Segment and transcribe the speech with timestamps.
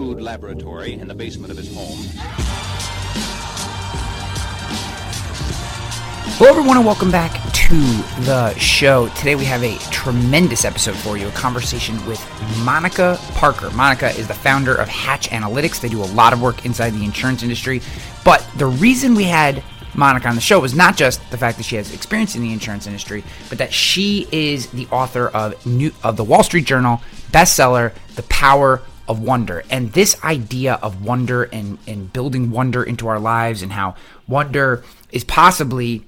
[0.00, 1.98] crude laboratory in the basement of his home.
[6.38, 7.76] Hello, everyone, and welcome back to
[8.24, 9.08] the show.
[9.10, 12.18] Today, we have a tremendous episode for you a conversation with
[12.64, 13.68] Monica Parker.
[13.72, 15.82] Monica is the founder of Hatch Analytics.
[15.82, 17.82] They do a lot of work inside the insurance industry.
[18.24, 19.62] But the reason we had
[19.94, 22.54] Monica on the show was not just the fact that she has experience in the
[22.54, 27.02] insurance industry, but that she is the author of new of the Wall Street Journal
[27.32, 28.80] bestseller, The Power
[29.10, 29.64] of Wonder.
[29.68, 33.96] And this idea of wonder and, and building wonder into our lives and how
[34.28, 36.04] wonder is possibly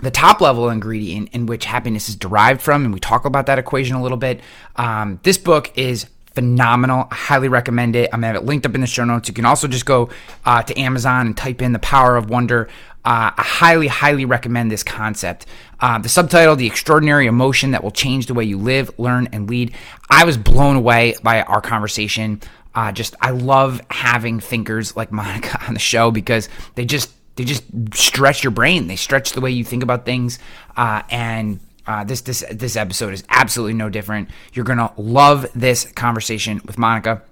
[0.00, 3.58] the top level ingredient in which happiness is derived from, and we talk about that
[3.58, 4.40] equation a little bit.
[4.76, 7.06] Um, this book is phenomenal.
[7.10, 8.08] I highly recommend it.
[8.12, 9.28] I'm gonna have it linked up in the show notes.
[9.28, 10.08] You can also just go
[10.46, 12.68] uh, to Amazon and type in "The Power of Wonder."
[13.04, 15.46] Uh, I highly, highly recommend this concept.
[15.80, 19.50] Uh, the subtitle, The Extraordinary Emotion That Will Change the Way You Live, Learn, and
[19.50, 19.74] Lead.
[20.08, 22.40] I was blown away by our conversation.
[22.74, 27.44] Uh, just, I love having thinkers like Monica on the show because they just they
[27.44, 28.86] just stretch your brain.
[28.86, 30.38] They stretch the way you think about things.
[30.76, 34.30] Uh, and uh, this this this episode is absolutely no different.
[34.52, 37.22] You're gonna love this conversation with Monica.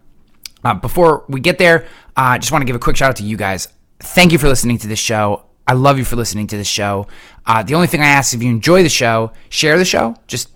[0.65, 1.87] Uh, before we get there,
[2.17, 3.69] I just want to give a quick shout out to you guys.
[4.01, 5.45] Thank you for listening to this show.
[5.71, 7.07] I love you for listening to this show.
[7.47, 10.17] Uh, the only thing I ask if you enjoy the show, share the show.
[10.27, 10.49] Just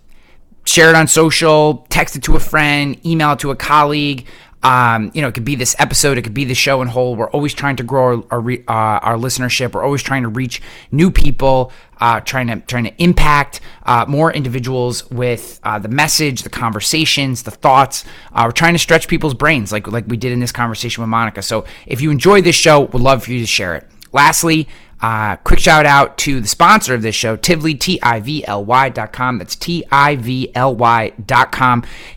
[0.65, 4.27] share it on social, text it to a friend, email it to a colleague.
[4.65, 7.15] Um, you know, it could be this episode, it could be the show in whole.
[7.15, 9.75] We're always trying to grow our our, uh, our listenership.
[9.75, 11.71] We're always trying to reach new people,
[12.01, 17.45] uh, trying to trying to impact uh, more individuals with uh, the message, the conversations,
[17.45, 18.05] the thoughts.
[18.33, 21.09] Uh, we're trying to stretch people's brains, like like we did in this conversation with
[21.09, 21.41] Monica.
[21.41, 23.87] So if you enjoy this show, would love for you to share it.
[24.13, 24.69] Lastly,
[25.01, 29.39] uh, quick shout out to the sponsor of this show, Tivly, T-I-V-L-Y.com.
[29.39, 29.83] That's T-I-V-L-Y.com.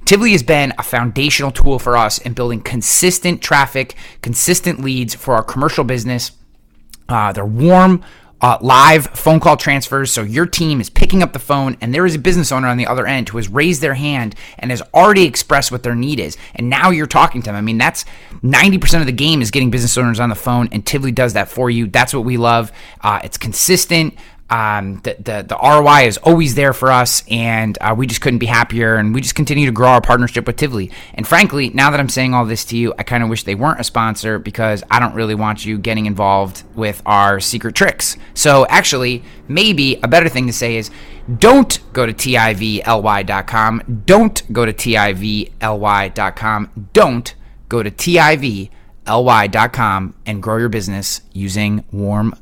[0.06, 5.36] Tivly has been a foundational tool for us in building consistent traffic, consistent leads for
[5.36, 6.32] our commercial business.
[7.10, 8.04] Uh, they're warm,
[8.42, 10.12] uh, live phone call transfers.
[10.12, 12.78] So your team is picking up the phone, and there is a business owner on
[12.78, 16.20] the other end who has raised their hand and has already expressed what their need
[16.20, 16.38] is.
[16.56, 17.56] And now you're talking to them.
[17.56, 18.06] I mean, that's
[18.44, 21.50] 90% of the game is getting business owners on the phone, and Tivly does that
[21.50, 21.88] for you.
[21.88, 22.72] That's what we love.
[23.02, 24.16] Uh, it's consistent.
[24.50, 28.40] Um, the, the, the ROI is always there for us, and uh, we just couldn't
[28.40, 28.96] be happier.
[28.96, 30.92] And we just continue to grow our partnership with Tivly.
[31.14, 33.56] And frankly, now that I'm saying all this to you, I kind of wish they
[33.56, 38.16] weren't a sponsor because I don't really want you getting involved with our secret tricks.
[38.34, 40.90] So actually, maybe a better thing to say is
[41.38, 44.04] don't go to tivly.com.
[44.06, 45.50] Don't go to tivly.com.
[46.94, 47.36] Don't
[47.68, 48.72] go to tivly.com
[50.26, 52.34] and grow your business using warm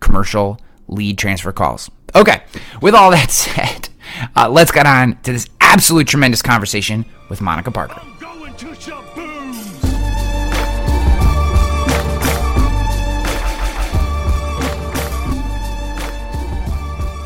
[0.00, 1.90] commercial lead transfer calls.
[2.14, 2.42] Okay,
[2.80, 3.88] with all that said,
[4.34, 8.00] uh, let's get on to this absolutely tremendous conversation with Monica Parker.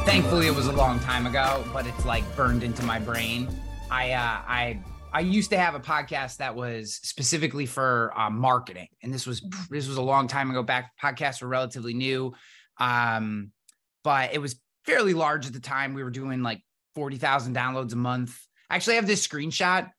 [0.05, 3.49] Thankfully, it was a long time ago, but it's like burned into my brain.
[3.91, 4.81] I uh, I
[5.13, 9.41] I used to have a podcast that was specifically for uh, marketing, and this was
[9.71, 10.63] this was a long time ago.
[10.63, 12.33] Back podcasts were relatively new.
[12.81, 13.53] Um,
[14.03, 15.95] but it was fairly large at the time.
[15.95, 16.63] We were doing like
[16.95, 18.31] 40,000 downloads a month.
[18.71, 19.91] Actually, I actually have this screenshot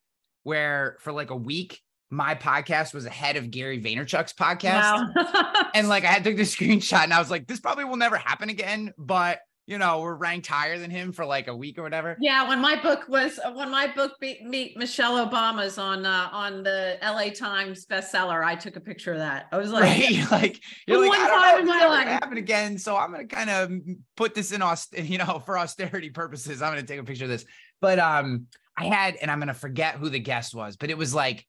[0.44, 5.16] where for like a week, my podcast was ahead of Gary Vaynerchuk's podcast.
[5.16, 5.64] Wow.
[5.74, 8.18] and like I had took the screenshot and I was like, this probably will never
[8.18, 8.94] happen again.
[8.98, 9.40] But
[9.72, 12.18] you know, we're ranked higher than him for like a week or whatever.
[12.20, 16.62] Yeah, when my book was when my book beat meet Michelle Obama's on uh, on
[16.62, 19.48] the LA Times bestseller, I took a picture of that.
[19.50, 20.28] I was like, right?
[20.32, 22.78] like you're like, one time in my life happen again.
[22.78, 23.72] So I'm gonna kind of
[24.18, 26.62] put this in aus- you know, for austerity purposes.
[26.62, 27.46] I'm gonna take a picture of this.
[27.80, 31.16] But um, I had, and I'm gonna forget who the guest was, but it was
[31.16, 31.48] like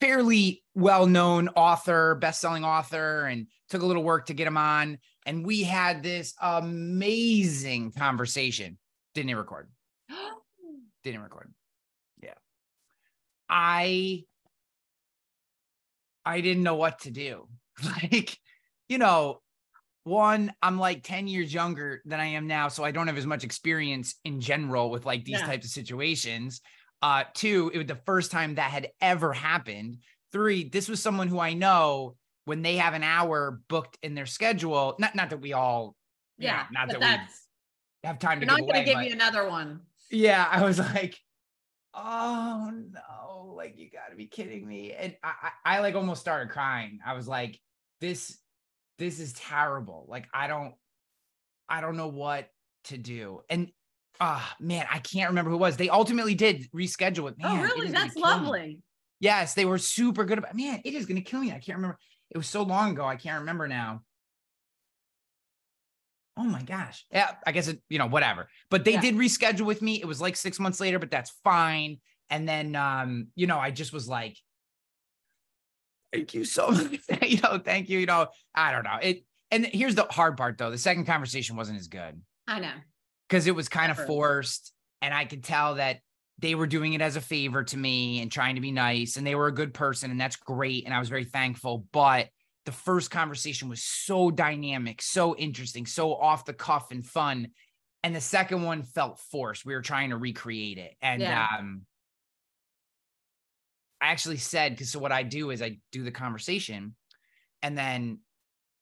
[0.00, 5.44] fairly well-known author, best-selling author, and took a little work to get him on and
[5.44, 8.78] we had this amazing conversation.
[9.14, 9.70] Didn't record.
[11.04, 11.52] Didn't record.
[12.22, 12.34] Yeah.
[13.48, 14.24] I
[16.24, 17.48] I didn't know what to do.
[17.82, 18.36] Like,
[18.90, 19.40] you know,
[20.04, 23.26] one, I'm like 10 years younger than I am now, so I don't have as
[23.26, 25.46] much experience in general with like these yeah.
[25.46, 26.60] types of situations.
[27.00, 29.98] Uh, two, it was the first time that had ever happened.
[30.30, 32.16] Three, this was someone who I know
[32.50, 35.94] when they have an hour booked in their schedule, not not that we all,
[36.36, 38.46] yeah, know, not that we have time to.
[38.46, 39.82] Not going to give you another one.
[40.10, 41.16] Yeah, I was like,
[41.94, 45.32] oh no, like you got to be kidding me, and I,
[45.64, 46.98] I, I like almost started crying.
[47.06, 47.56] I was like,
[48.00, 48.36] this,
[48.98, 50.06] this is terrible.
[50.08, 50.74] Like I don't,
[51.68, 52.48] I don't know what
[52.86, 53.70] to do, and
[54.20, 55.76] ah, oh, man, I can't remember who it was.
[55.76, 57.36] They ultimately did reschedule it.
[57.44, 57.92] Oh, man, oh, really?
[57.92, 58.80] That's lovely.
[59.20, 61.50] Yes, they were super good about man, it is gonna kill me.
[61.52, 61.96] I can't remember.
[62.30, 64.02] It was so long ago, I can't remember now.
[66.36, 67.04] Oh my gosh.
[67.12, 68.48] Yeah, I guess it, you know, whatever.
[68.70, 69.00] But they Yeah.
[69.00, 70.00] did reschedule with me.
[70.00, 71.98] It was like six months later, but that's fine.
[72.30, 74.36] And then um, you know, I just was like,
[76.12, 77.00] thank you so much.
[77.22, 77.98] you know, thank you.
[77.98, 78.98] You know, I don't know.
[79.02, 80.70] It and here's the hard part though.
[80.70, 82.72] The second conversation wasn't as good I know.
[83.28, 84.72] because it was kind of forced
[85.02, 86.00] and i could tell that
[86.40, 89.26] they were doing it as a favor to me and trying to be nice and
[89.26, 92.28] they were a good person and that's great and i was very thankful but
[92.66, 97.48] the first conversation was so dynamic so interesting so off the cuff and fun
[98.02, 101.46] and the second one felt forced we were trying to recreate it and Yeah.
[101.58, 101.82] um
[104.00, 106.94] i actually said because so what i do is i do the conversation
[107.62, 108.20] and then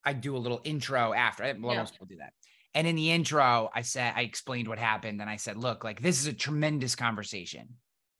[0.04, 1.80] i do a little intro after I, well, Yeah.
[1.80, 2.32] most people do that
[2.74, 5.20] and in the intro, I said, I explained what happened.
[5.20, 7.68] And I said, look, like this is a tremendous conversation.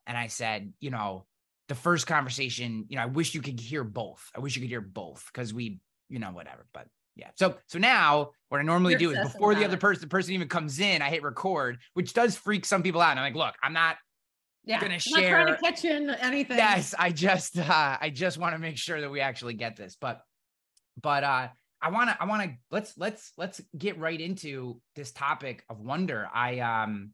[0.07, 1.27] And I said, you know,
[1.69, 4.31] the first conversation, you know, I wish you could hear both.
[4.35, 6.67] I wish you could hear both because we, you know, whatever.
[6.73, 7.29] But yeah.
[7.37, 10.33] So so now what I normally You're do is before the other person, the person
[10.33, 13.11] even comes in, I hit record, which does freak some people out.
[13.11, 13.97] And I'm like, look, I'm not
[14.65, 14.81] Yeah.
[14.81, 16.57] Gonna I'm not trying to share- catch in anything.
[16.57, 19.97] yes i just uh i just want to make sure that we actually get this
[20.01, 20.21] but
[21.03, 21.49] but uh
[21.81, 25.81] i want to i want to let's let's let's get right into this topic of
[25.81, 26.29] wonder.
[26.33, 27.13] I um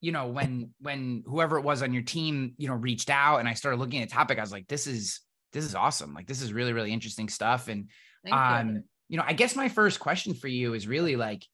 [0.00, 3.48] you know when when whoever it was on your team you know reached out and
[3.48, 5.20] i started looking at the topic i was like this is
[5.54, 6.12] this is awesome.
[6.14, 7.68] Like this is really really interesting stuff.
[7.68, 7.88] And
[8.24, 11.46] Thank um you know i guess my first question for you is really like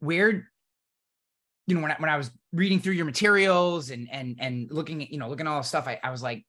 [0.00, 0.50] where
[1.66, 5.02] you know when I, when I was reading through your materials and and and looking
[5.02, 6.44] at you know looking at all the stuff I, I was like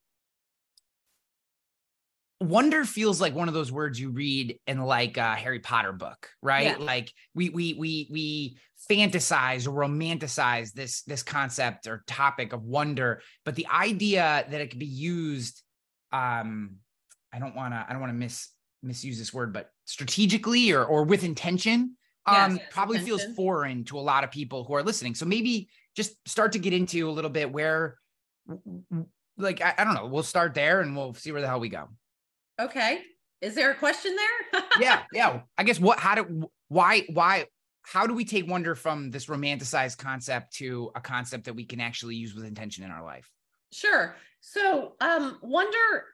[2.41, 6.29] wonder feels like one of those words you read in like a harry potter book
[6.41, 6.79] right?
[6.79, 6.85] Yeah.
[6.85, 8.57] like we we we we
[8.89, 14.71] fantasize or romanticize this this concept or topic of wonder but the idea that it
[14.71, 15.61] could be used
[16.11, 16.71] um
[17.31, 18.49] i don't want to i don't want to miss
[18.83, 21.95] misuse this word but strategically or or with intention
[22.25, 25.15] um Yes, probably feels foreign to a lot of people who are listening.
[25.15, 27.97] So maybe just start to get into a little bit where
[29.38, 31.69] like I, I don't know we'll start there and we'll see where the hell we
[31.69, 31.89] go
[32.59, 33.01] Okay.
[33.42, 34.62] Is there a question there?
[34.80, 37.45] yeah yeah i guess what how do why why
[37.83, 41.81] how do we take wonder from this romanticized concept to a concept that we can
[41.81, 43.30] actually use with intention in our life
[43.74, 44.15] Sure.
[44.42, 46.06] So, um, wonder,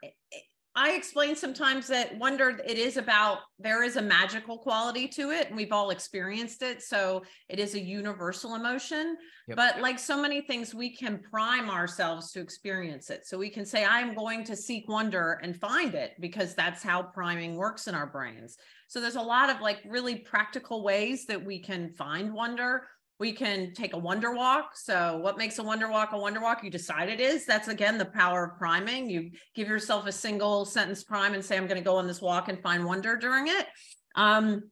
[0.78, 5.48] I explain sometimes that wonder, it is about, there is a magical quality to it,
[5.48, 6.84] and we've all experienced it.
[6.84, 9.18] So, it is a universal emotion.
[9.48, 9.58] Yep.
[9.58, 13.26] But like so many things, we can prime ourselves to experience it.
[13.26, 17.02] So, we can say, I'm going to seek wonder and find it because that's how
[17.02, 18.56] priming works in our brains.
[18.88, 22.84] So, there's a lot of like really practical ways that we can find wonder
[23.20, 24.76] we can take a wonder walk.
[24.76, 26.64] So, what makes a wonder walk a wonder walk?
[26.64, 27.46] You decide it is.
[27.46, 29.10] That's again the power of priming.
[29.10, 32.22] You give yourself a single sentence prime and say, I'm going to go on this
[32.22, 33.68] walk and find wonder during it.
[34.16, 34.70] Um,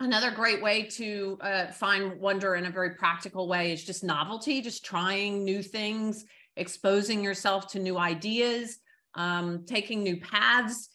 [0.00, 4.60] another great way to uh, find wonder in a very practical way is just novelty,
[4.60, 6.24] just trying new things,
[6.56, 8.78] exposing yourself to new ideas,
[9.14, 10.88] um, taking new paths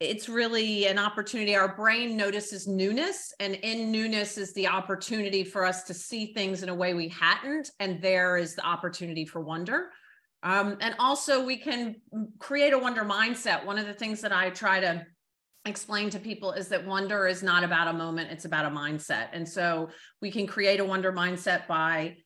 [0.00, 1.56] it's really an opportunity.
[1.56, 6.62] Our brain notices newness, and in newness is the opportunity for us to see things
[6.62, 7.70] in a way we hadn't.
[7.80, 9.90] And there is the opportunity for wonder.
[10.44, 11.96] Um, and also, we can
[12.38, 13.64] create a wonder mindset.
[13.64, 15.04] One of the things that I try to
[15.64, 19.28] explain to people is that wonder is not about a moment, it's about a mindset.
[19.32, 19.88] And so,
[20.22, 22.18] we can create a wonder mindset by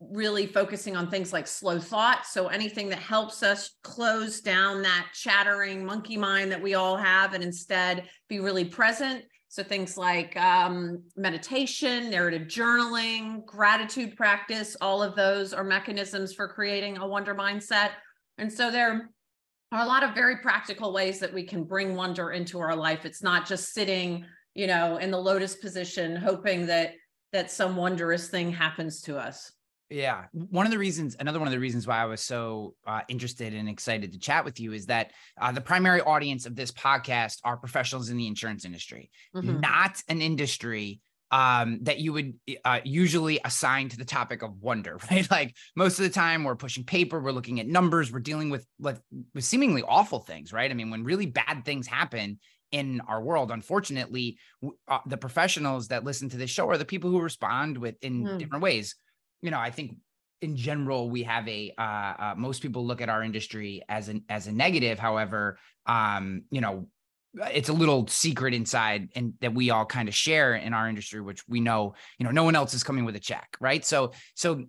[0.00, 2.24] really focusing on things like slow thought.
[2.26, 7.34] So anything that helps us close down that chattering monkey mind that we all have
[7.34, 9.24] and instead be really present.
[9.48, 16.48] So things like um, meditation, narrative journaling, gratitude practice, all of those are mechanisms for
[16.48, 17.90] creating a wonder mindset.
[18.38, 19.10] And so there
[19.72, 23.04] are a lot of very practical ways that we can bring wonder into our life.
[23.04, 26.92] It's not just sitting, you know, in the lotus position, hoping that
[27.32, 29.52] that some wondrous thing happens to us.
[29.90, 30.26] Yeah.
[30.32, 33.52] One of the reasons, another one of the reasons why I was so uh, interested
[33.54, 37.38] and excited to chat with you is that uh, the primary audience of this podcast
[37.44, 39.60] are professionals in the insurance industry, Mhm.
[39.60, 41.00] not an industry
[41.32, 45.28] um, that you would uh, usually assign to the topic of wonder, right?
[45.30, 48.66] Like most of the time, we're pushing paper, we're looking at numbers, we're dealing with,
[48.78, 49.00] with,
[49.34, 50.70] with seemingly awful things, right?
[50.70, 52.38] I mean, when really bad things happen
[52.72, 54.38] in our world, unfortunately,
[54.88, 58.26] uh, the professionals that listen to this show are the people who respond with in
[58.26, 58.38] Hmm.
[58.38, 58.94] different ways
[59.42, 59.96] you know, I think
[60.40, 64.24] in general we have a uh, uh, most people look at our industry as an
[64.28, 64.98] as a negative.
[64.98, 66.88] However, um, you know,
[67.52, 71.20] it's a little secret inside and that we all kind of share in our industry,
[71.20, 73.84] which we know, you know, no one else is coming with a check, right?
[73.84, 74.64] So, so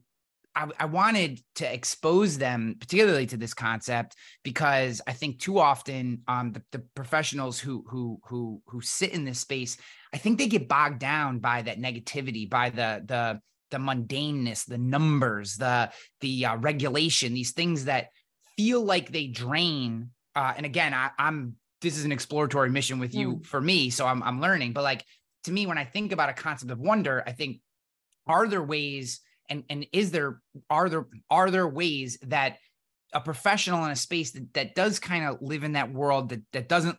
[0.55, 6.21] I, I, wanted to expose them particularly to this concept because I think too often
[6.27, 9.77] um, the, the professionals who who who who sit in this space,
[10.13, 14.77] I think they get bogged down by that negativity, by the the the mundaneness, the
[14.77, 18.09] numbers, the the uh, regulation, these things that
[18.57, 20.11] feel like they drain.
[20.35, 23.45] Uh, and again, I, I'm this is an exploratory mission with you mm.
[23.45, 24.73] for me, so I'm I'm learning.
[24.73, 25.05] But like
[25.45, 27.59] to me, when I think about a concept of wonder, I think
[28.27, 32.57] are there ways and and is there are there are there ways that
[33.13, 36.41] a professional in a space that, that does kind of live in that world that
[36.53, 36.97] that doesn't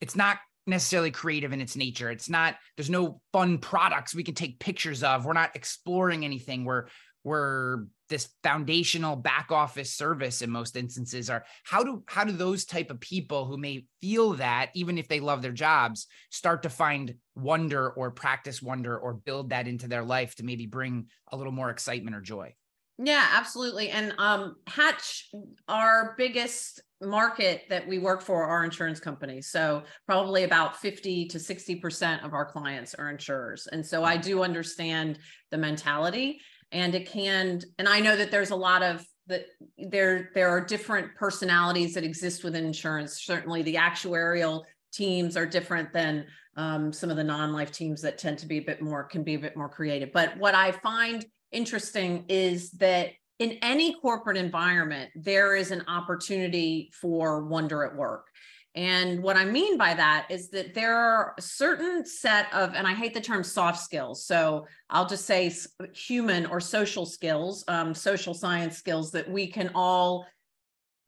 [0.00, 0.38] it's not
[0.70, 2.10] necessarily creative in its nature.
[2.10, 5.24] It's not there's no fun products we can take pictures of.
[5.24, 6.64] We're not exploring anything.
[6.64, 6.86] We're
[7.22, 12.64] we're this foundational back office service in most instances are how do how do those
[12.64, 16.70] type of people who may feel that even if they love their jobs start to
[16.70, 21.36] find wonder or practice wonder or build that into their life to maybe bring a
[21.36, 22.52] little more excitement or joy?
[22.98, 23.90] Yeah absolutely.
[23.90, 25.30] And um hatch
[25.68, 29.50] our biggest market that we work for are insurance companies.
[29.50, 33.66] So probably about 50 to 60 percent of our clients are insurers.
[33.66, 35.18] And so i do understand
[35.50, 36.40] the mentality.
[36.72, 39.46] And it can and i know that there's a lot of that
[39.78, 43.22] there there are different personalities that exist within insurance.
[43.24, 46.26] Certainly the actuarial teams are different than
[46.56, 49.34] um, some of the non-life teams that tend to be a bit more can be
[49.34, 50.12] a bit more creative.
[50.12, 56.90] But what i find interesting is that in any corporate environment there is an opportunity
[56.94, 58.28] for wonder at work
[58.76, 62.86] and what I mean by that is that there are a certain set of, and
[62.86, 64.24] I hate the term soft skills.
[64.24, 65.52] So I'll just say
[65.92, 70.24] human or social skills, um, social science skills that we can all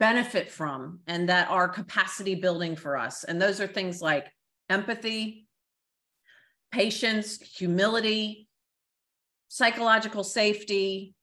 [0.00, 3.22] benefit from and that are capacity building for us.
[3.22, 4.26] And those are things like
[4.68, 5.46] empathy,
[6.72, 8.48] patience, humility,
[9.46, 11.14] psychological safety,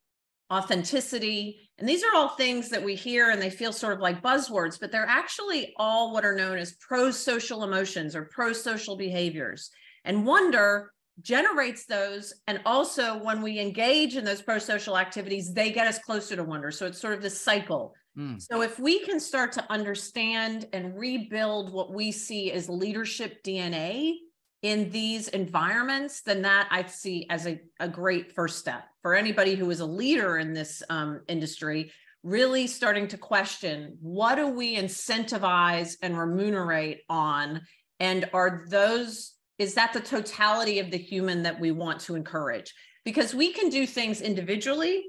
[0.51, 4.22] authenticity, and these are all things that we hear and they feel sort of like
[4.22, 8.98] buzzwords, but they're actually all what are known as pro social emotions or pro social
[8.98, 9.70] behaviors.
[10.03, 10.91] And wonder
[11.22, 12.34] generates those.
[12.48, 16.44] And also, when we engage in those pro social activities, they get us closer to
[16.44, 16.72] wonder.
[16.72, 17.94] So it's sort of this cycle.
[18.18, 18.41] Mm.
[18.41, 24.15] So if we can start to understand and rebuild what we see as leadership DNA
[24.62, 29.56] in these environments, then that I see as a, a great first step for anybody
[29.56, 31.92] who is a leader in this um, industry,
[32.24, 37.62] really starting to question what do we incentivize and remunerate on?
[38.01, 42.74] And are those, is that the totality of the human that we want to encourage?
[43.06, 45.06] Because we can do things individually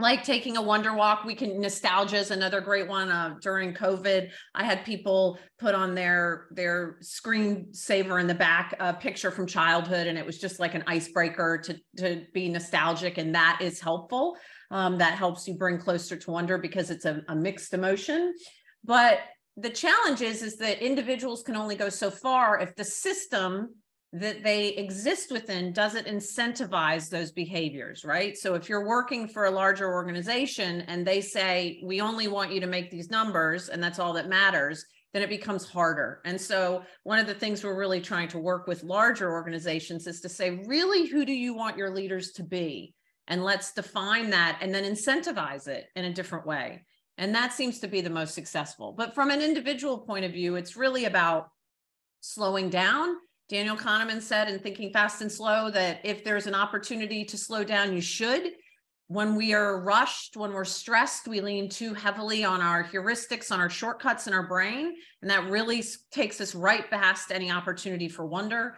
[0.00, 4.28] like taking a wonder walk we can nostalgia is another great one uh, during covid.
[4.54, 9.46] I had people put on their their screen saver in the back a picture from
[9.46, 13.80] childhood and it was just like an icebreaker to to be nostalgic and that is
[13.80, 14.36] helpful.
[14.70, 18.34] Um, that helps you bring closer to wonder because it's a, a mixed emotion.
[18.82, 19.20] But
[19.56, 23.74] the challenge is is that individuals can only go so far if the system
[24.14, 28.38] that they exist within doesn't incentivize those behaviors, right?
[28.38, 32.60] So if you're working for a larger organization and they say, we only want you
[32.60, 36.20] to make these numbers and that's all that matters, then it becomes harder.
[36.24, 40.20] And so one of the things we're really trying to work with larger organizations is
[40.20, 42.94] to say, really, who do you want your leaders to be?
[43.26, 46.84] And let's define that and then incentivize it in a different way.
[47.18, 48.92] And that seems to be the most successful.
[48.92, 51.48] But from an individual point of view, it's really about
[52.20, 53.16] slowing down
[53.54, 57.62] Daniel Kahneman said in Thinking Fast and Slow that if there's an opportunity to slow
[57.62, 58.50] down, you should.
[59.06, 63.60] When we are rushed, when we're stressed, we lean too heavily on our heuristics, on
[63.60, 64.96] our shortcuts in our brain.
[65.22, 68.76] And that really takes us right past any opportunity for wonder.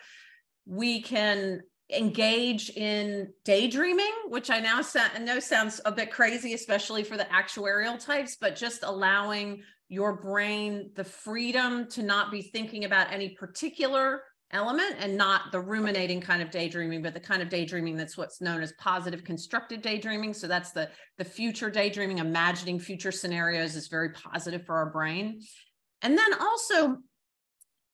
[0.66, 4.82] We can engage in daydreaming, which I now
[5.22, 10.90] know sounds a bit crazy, especially for the actuarial types, but just allowing your brain
[10.96, 14.20] the freedom to not be thinking about any particular
[14.52, 18.40] element and not the ruminating kind of daydreaming but the kind of daydreaming that's what's
[18.40, 20.32] known as positive constructive daydreaming.
[20.32, 20.88] So that's the
[21.18, 25.40] the future daydreaming imagining future scenarios is very positive for our brain.
[26.02, 26.98] And then also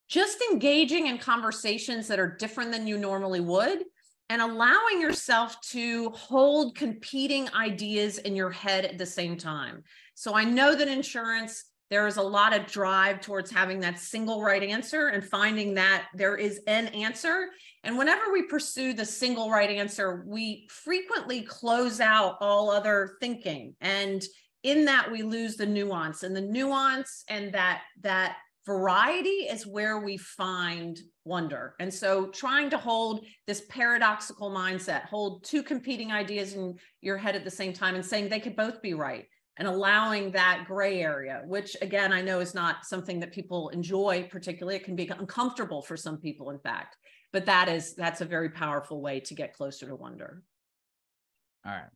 [0.09, 3.85] just engaging in conversations that are different than you normally would
[4.29, 9.83] and allowing yourself to hold competing ideas in your head at the same time.
[10.15, 14.43] So i know that insurance there is a lot of drive towards having that single
[14.43, 17.51] right answer and finding that there is an answer.
[17.85, 23.77] And whenever we pursue the single right answer, we frequently close out all other thinking.
[23.83, 24.23] And
[24.63, 29.99] in that we lose the nuance and the nuance and that that variety is where
[29.99, 31.75] we find wonder.
[31.79, 37.37] And so trying to hold this paradoxical mindset, hold two competing ideas in your head
[37.37, 39.27] at the same time and saying they could both be right
[39.59, 44.29] and allowing that gray area, which again, I know is not something that people enjoy
[44.31, 44.77] particularly.
[44.77, 46.97] It can be uncomfortable for some people, in fact,
[47.33, 50.43] but that is, that's a very powerful way to get closer to wonder.
[51.67, 51.91] All right.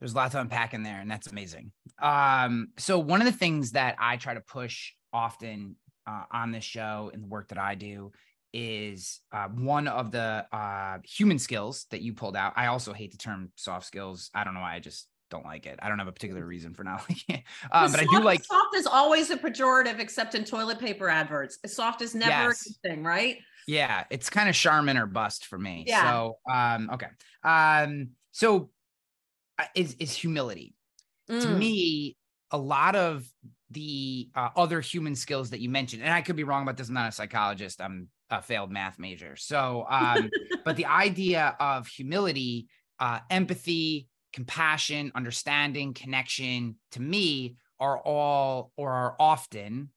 [0.00, 1.72] There's a lot to unpack in there, and that's amazing.
[2.02, 5.76] Um, so one of the things that I try to push often
[6.06, 8.12] uh, on this show and the work that I do
[8.52, 12.52] is uh, one of the uh, human skills that you pulled out.
[12.56, 14.30] I also hate the term soft skills.
[14.34, 14.74] I don't know why.
[14.74, 15.78] I just don't like it.
[15.82, 17.42] I don't have a particular reason for not liking it.
[17.72, 21.08] Um, but soft, I do like soft is always a pejorative, except in toilet paper
[21.08, 21.58] adverts.
[21.66, 22.68] Soft is never yes.
[22.68, 23.38] a thing, right?
[23.66, 25.84] Yeah, it's kind of Charmin or bust for me.
[25.86, 26.10] Yeah.
[26.10, 27.08] So, um, okay.
[27.42, 28.70] Um, so
[29.58, 30.74] uh, is is humility.
[31.30, 31.42] Mm.
[31.42, 32.16] To me,
[32.50, 33.26] a lot of
[33.70, 36.88] the uh, other human skills that you mentioned, and I could be wrong about this.
[36.88, 37.80] I'm not a psychologist.
[37.80, 39.36] I'm a failed math major.
[39.36, 40.30] So, um,
[40.64, 48.90] but the idea of humility, uh, empathy, compassion, understanding, connection, to me, are all or
[48.90, 49.90] are often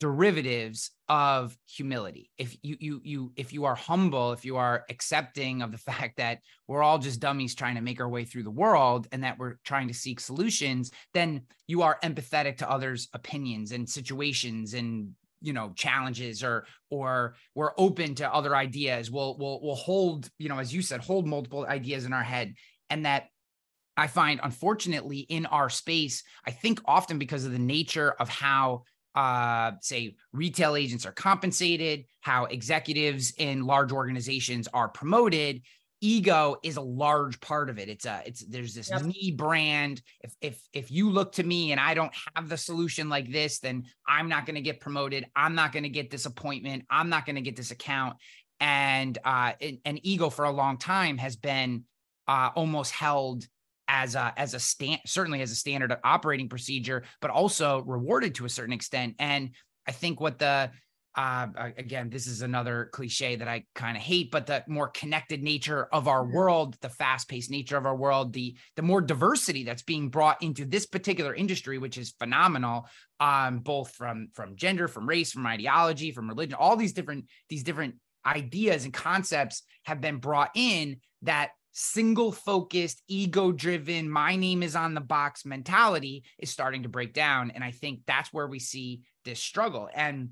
[0.00, 2.30] derivatives of humility.
[2.36, 6.16] If you you you if you are humble if you are accepting of the fact
[6.16, 9.38] that we're all just dummies trying to make our way through the world and that
[9.38, 15.10] we're trying to seek solutions then you are empathetic to others opinions and situations and
[15.40, 19.10] you know challenges or or we're open to other ideas.
[19.10, 22.54] We'll we'll we'll hold you know as you said hold multiple ideas in our head
[22.90, 23.28] and that
[23.96, 28.84] I find, unfortunately, in our space, I think often because of the nature of how
[29.14, 35.62] uh, say retail agents are compensated, how executives in large organizations are promoted.
[36.00, 37.88] Ego is a large part of it.
[37.88, 39.04] It's a it's there's this yep.
[39.04, 40.02] me brand.
[40.20, 43.60] If if if you look to me and I don't have the solution like this,
[43.60, 45.26] then I'm not going to get promoted.
[45.34, 46.84] I'm not going to get this appointment.
[46.90, 48.16] I'm not going to get this account.
[48.60, 51.84] And uh, an ego for a long time has been
[52.28, 53.46] uh, almost held
[53.88, 58.44] as a as a stand certainly as a standard operating procedure, but also rewarded to
[58.44, 59.14] a certain extent.
[59.18, 59.50] And
[59.86, 60.70] I think what the
[61.16, 61.46] uh,
[61.78, 65.84] again, this is another cliche that I kind of hate, but the more connected nature
[65.92, 70.08] of our world, the fast-paced nature of our world, the the more diversity that's being
[70.08, 72.88] brought into this particular industry, which is phenomenal,
[73.20, 77.62] um, both from from gender, from race, from ideology, from religion, all these different these
[77.62, 77.94] different
[78.26, 84.76] ideas and concepts have been brought in that single focused, ego driven, my name is
[84.76, 87.50] on the box mentality is starting to break down.
[87.50, 89.90] And I think that's where we see this struggle.
[89.92, 90.30] And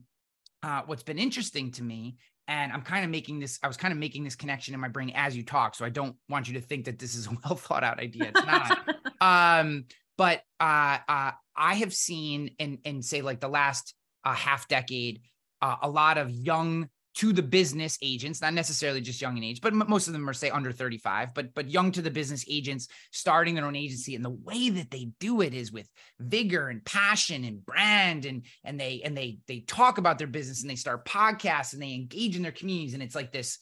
[0.62, 3.92] uh, what's been interesting to me, and I'm kind of making this, I was kind
[3.92, 5.74] of making this connection in my brain as you talk.
[5.74, 8.31] So I don't want you to think that this is a well thought out idea.
[8.35, 8.88] It's not.
[9.20, 14.68] um, but uh, uh, I have seen in, in say like the last uh, half
[14.68, 15.22] decade,
[15.61, 19.61] uh, a lot of young to the business agents, not necessarily just young in age,
[19.61, 22.44] but m- most of them are say under 35, but but young to the business
[22.48, 24.14] agents starting their own agency.
[24.14, 28.46] And the way that they do it is with vigor and passion and brand and
[28.64, 31.94] and they and they they talk about their business and they start podcasts and they
[31.94, 32.94] engage in their communities.
[32.94, 33.59] And it's like this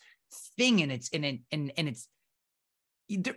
[0.56, 2.06] thing and it's and and and, and it's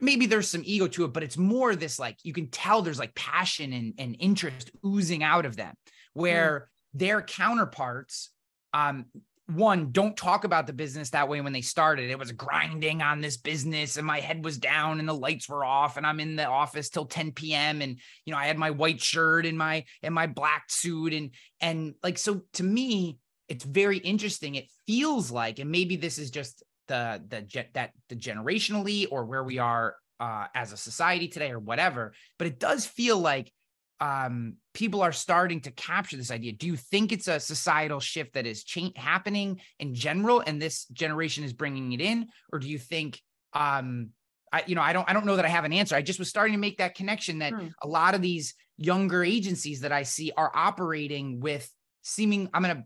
[0.02, 3.00] maybe there's some ego to it, but it's more this like you can tell there's
[3.00, 5.74] like passion and, and interest oozing out of them
[6.14, 7.00] where mm.
[7.00, 8.30] their counterparts
[8.74, 9.06] um
[9.48, 12.10] one, don't talk about the business that way when they started.
[12.10, 15.66] It was grinding on this business and my head was down and the lights were
[15.66, 17.82] off and I'm in the office till 10 p.m.
[17.82, 21.32] And you know, I had my white shirt and my and my black suit and
[21.60, 23.18] and like so to me,
[23.50, 24.56] it's very interesting.
[24.56, 29.44] It feels like, and maybe this is just the the that the generationally or where
[29.44, 33.52] we are uh, as a society today or whatever, but it does feel like
[34.00, 36.52] um, people are starting to capture this idea.
[36.54, 40.86] Do you think it's a societal shift that is cha- happening in general, and this
[40.86, 43.22] generation is bringing it in, or do you think,
[43.54, 44.10] um,
[44.52, 45.96] I, you know, I don't, I don't know that I have an answer.
[45.96, 47.68] I just was starting to make that connection that hmm.
[47.82, 51.70] a lot of these younger agencies that I see are operating with
[52.02, 52.50] seeming.
[52.54, 52.86] I'm gonna.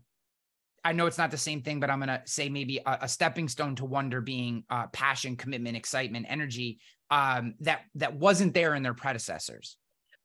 [0.84, 3.48] I know it's not the same thing, but I'm gonna say maybe a, a stepping
[3.48, 6.78] stone to wonder being uh, passion, commitment, excitement, energy
[7.10, 9.76] um, that that wasn't there in their predecessors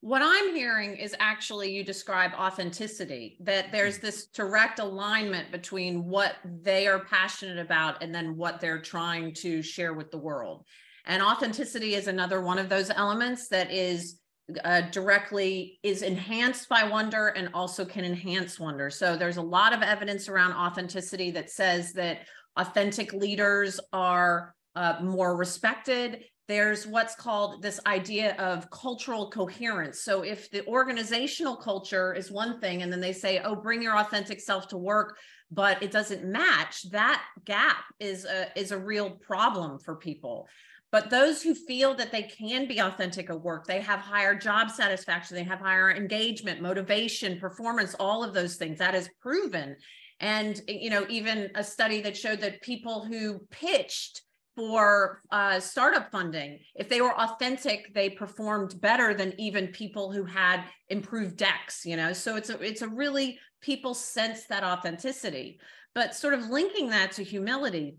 [0.03, 6.35] what I'm hearing is actually you describe authenticity, that there's this direct alignment between what
[6.61, 10.65] they are passionate about and then what they're trying to share with the world.
[11.05, 14.19] And authenticity is another one of those elements that is
[14.65, 18.89] uh, directly is enhanced by wonder and also can enhance wonder.
[18.89, 24.97] So there's a lot of evidence around authenticity that says that authentic leaders are uh,
[25.01, 30.01] more respected there's what's called this idea of cultural coherence.
[30.01, 33.97] So if the organizational culture is one thing, and then they say, oh, bring your
[33.97, 35.17] authentic self to work,
[35.51, 40.47] but it doesn't match, that gap is a, is a real problem for people.
[40.91, 44.69] But those who feel that they can be authentic at work, they have higher job
[44.69, 48.77] satisfaction, they have higher engagement, motivation, performance, all of those things.
[48.77, 49.75] That is proven.
[50.19, 54.21] And, you know, even a study that showed that people who pitched
[54.55, 56.59] for uh, startup funding.
[56.75, 61.85] If they were authentic, they performed better than even people who had improved decks.
[61.85, 65.59] You know, so it's a it's a really people sense that authenticity.
[65.95, 67.97] But sort of linking that to humility,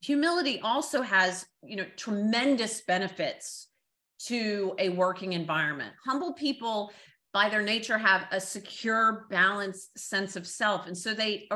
[0.00, 3.68] humility also has you know tremendous benefits
[4.26, 5.92] to a working environment.
[6.04, 6.92] Humble people
[7.32, 10.86] by their nature have a secure balanced sense of self.
[10.86, 11.48] And so they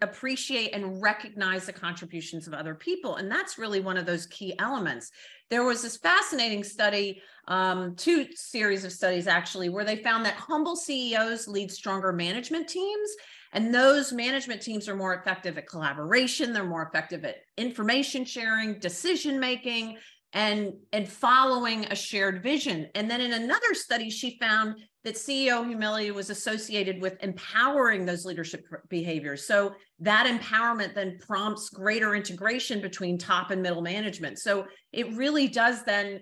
[0.00, 3.16] appreciate and recognize the contributions of other people.
[3.16, 5.10] And that's really one of those key elements.
[5.50, 10.34] There was this fascinating study um, two series of studies actually where they found that
[10.34, 13.10] humble ceos lead stronger management teams
[13.52, 18.78] and those management teams are more effective at collaboration they're more effective at information sharing
[18.78, 19.98] decision making
[20.34, 22.88] and and following a shared vision.
[22.94, 28.24] And then in another study she found that ceo humility was associated with empowering those
[28.24, 29.46] leadership behaviors.
[29.46, 34.38] So that empowerment then prompts greater integration between top and middle management.
[34.38, 36.20] So it really does then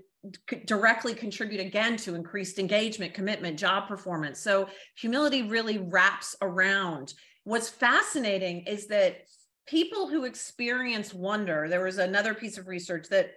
[0.66, 4.40] directly contribute again to increased engagement commitment job performance.
[4.40, 7.14] So humility really wraps around.
[7.44, 9.16] What's fascinating is that
[9.66, 13.30] people who experience wonder there was another piece of research that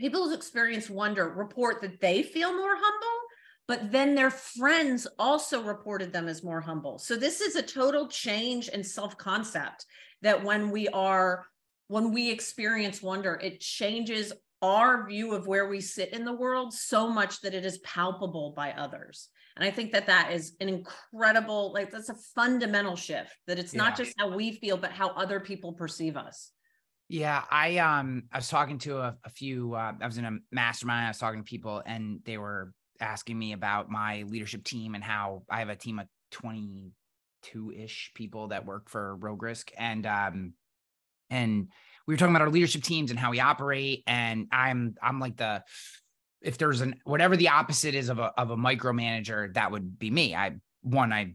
[0.00, 3.27] people who experience wonder report that they feel more humble
[3.68, 6.98] but then their friends also reported them as more humble.
[6.98, 9.84] So this is a total change in self-concept
[10.22, 11.46] that when we are
[11.86, 16.74] when we experience wonder it changes our view of where we sit in the world
[16.74, 19.28] so much that it is palpable by others.
[19.56, 23.74] And i think that that is an incredible like that's a fundamental shift that it's
[23.74, 23.82] yeah.
[23.82, 26.52] not just how we feel but how other people perceive us.
[27.10, 30.38] Yeah, I um I was talking to a, a few uh, I was in a
[30.52, 34.94] mastermind, I was talking to people and they were asking me about my leadership team
[34.94, 40.06] and how I have a team of 22-ish people that work for Rogue Risk and
[40.06, 40.52] um
[41.30, 41.68] and
[42.06, 44.02] we were talking about our leadership teams and how we operate.
[44.06, 45.62] And I'm I'm like the
[46.40, 50.10] if there's an whatever the opposite is of a of a micromanager that would be
[50.10, 50.34] me.
[50.34, 51.34] I one I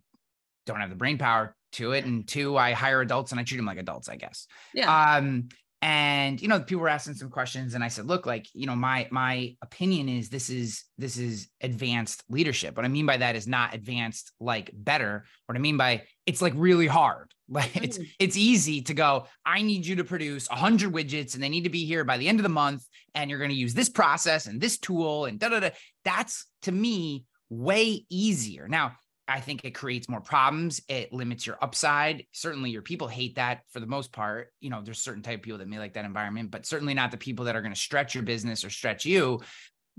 [0.66, 2.06] don't have the brain power to it.
[2.06, 4.48] And two i hire adults and i treat them like adults i guess.
[4.74, 5.18] Yeah.
[5.18, 5.50] Um
[5.84, 8.76] and you know people were asking some questions and i said look like you know
[8.76, 12.78] my my opinion is this is this is advanced leadership.
[12.78, 15.26] What i mean by that is not advanced like better.
[15.46, 17.30] What i mean by it's like really hard.
[17.50, 18.08] Like it's mm.
[18.20, 21.70] it's easy to go i need you to produce 100 widgets and they need to
[21.70, 24.46] be here by the end of the month and you're going to use this process
[24.46, 25.70] and this tool and da da da.
[26.06, 28.70] That's to me way easier.
[28.70, 28.94] Now
[29.28, 30.82] I think it creates more problems.
[30.90, 32.26] It limits your upside.
[32.34, 34.52] Certainly, your people hate that for the most part.
[34.60, 37.12] You know, there's certain type of people that may like that environment, but certainly not
[37.12, 39.40] the people that are going to stretch your business or stretch you.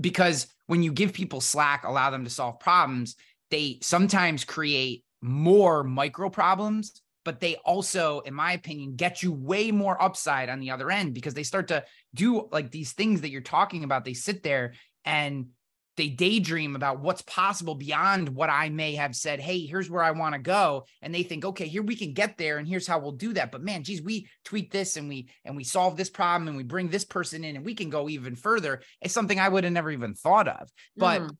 [0.01, 3.17] Because when you give people slack, allow them to solve problems,
[3.51, 9.71] they sometimes create more micro problems, but they also, in my opinion, get you way
[9.71, 13.31] more upside on the other end because they start to do like these things that
[13.31, 14.05] you're talking about.
[14.05, 15.47] They sit there and
[15.97, 20.11] they daydream about what's possible beyond what I may have said, hey, here's where I
[20.11, 20.87] want to go.
[21.03, 23.53] And they think, okay, here we can get there and here's how we'll do that.
[23.53, 26.65] But man, geez, we tweak this and we and we solve this problem and we
[26.65, 28.83] bring this person in and we can go even further.
[29.01, 30.69] It's something I would have never even thought of.
[30.97, 31.37] But mm.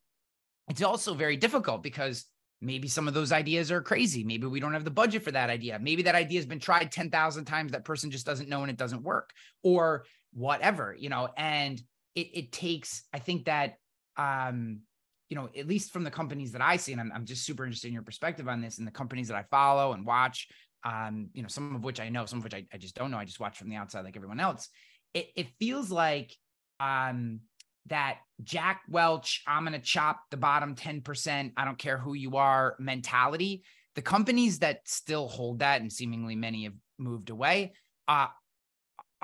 [0.69, 2.27] it's also very difficult because
[2.61, 4.25] maybe some of those ideas are crazy.
[4.25, 5.79] Maybe we don't have the budget for that idea.
[5.79, 7.73] Maybe that idea has been tried 10,000 times.
[7.73, 9.31] That person just doesn't know and it doesn't work
[9.63, 11.81] or whatever, you know, and
[12.15, 13.77] it, it takes, I think that
[14.17, 14.81] um,
[15.29, 17.65] you know, at least from the companies that I see, and I'm, I'm just super
[17.65, 20.49] interested in your perspective on this and the companies that I follow and watch,
[20.85, 23.11] um, you know, some of which I know, some of which I, I just don't
[23.11, 23.19] know.
[23.19, 24.69] I just watch from the outside like everyone else.
[25.15, 26.37] It, it feels like
[26.79, 27.41] um,
[27.87, 32.37] that Jack Welch, I'm going to chop the bottom 10%, I don't care who you
[32.37, 33.63] are mentality.
[33.95, 37.75] The companies that still hold that, and seemingly many have moved away,
[38.09, 38.27] uh,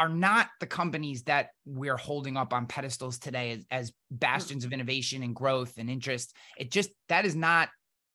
[0.00, 4.72] are not the companies that we're holding up on pedestals today as, as, bastions of
[4.72, 6.34] innovation and growth and interest.
[6.56, 7.68] It just that is not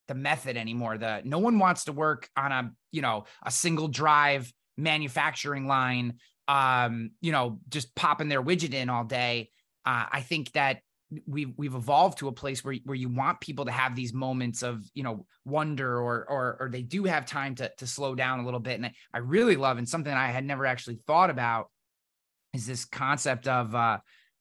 [0.07, 0.97] the method anymore.
[0.97, 6.15] The no one wants to work on a you know a single drive manufacturing line.
[6.47, 9.51] Um, you know, just popping their widget in all day.
[9.85, 10.79] Uh, I think that
[11.27, 14.63] we've we've evolved to a place where where you want people to have these moments
[14.63, 18.39] of you know wonder or or or they do have time to to slow down
[18.39, 21.29] a little bit and I, I really love and something I had never actually thought
[21.29, 21.69] about
[22.55, 23.99] is this concept of uh,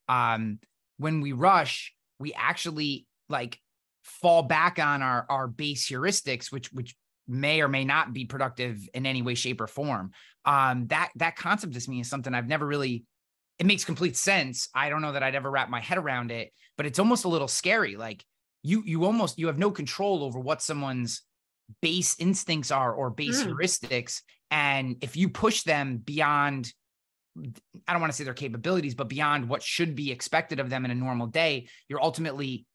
[0.09, 0.59] um,
[0.99, 3.59] when we rush, we actually like
[4.03, 6.95] fall back on our our base heuristics, which which
[7.27, 10.13] may or may not be productive in any way, shape, or form.
[10.45, 13.05] Um, that that concept to me is something I've never really.
[13.59, 14.69] It makes complete sense.
[14.75, 17.29] I don't know that I'd ever wrap my head around it, but it's almost a
[17.29, 17.97] little scary.
[17.97, 18.25] Like
[18.65, 21.23] you, you almost you have no control over what someone's
[21.81, 23.47] base instincts are or base mm.
[23.47, 26.73] heuristics, and if you push them beyond
[27.37, 30.85] I don't want to say their capabilities, but beyond what should be expected of them
[30.85, 32.67] in a normal day, you're ultimately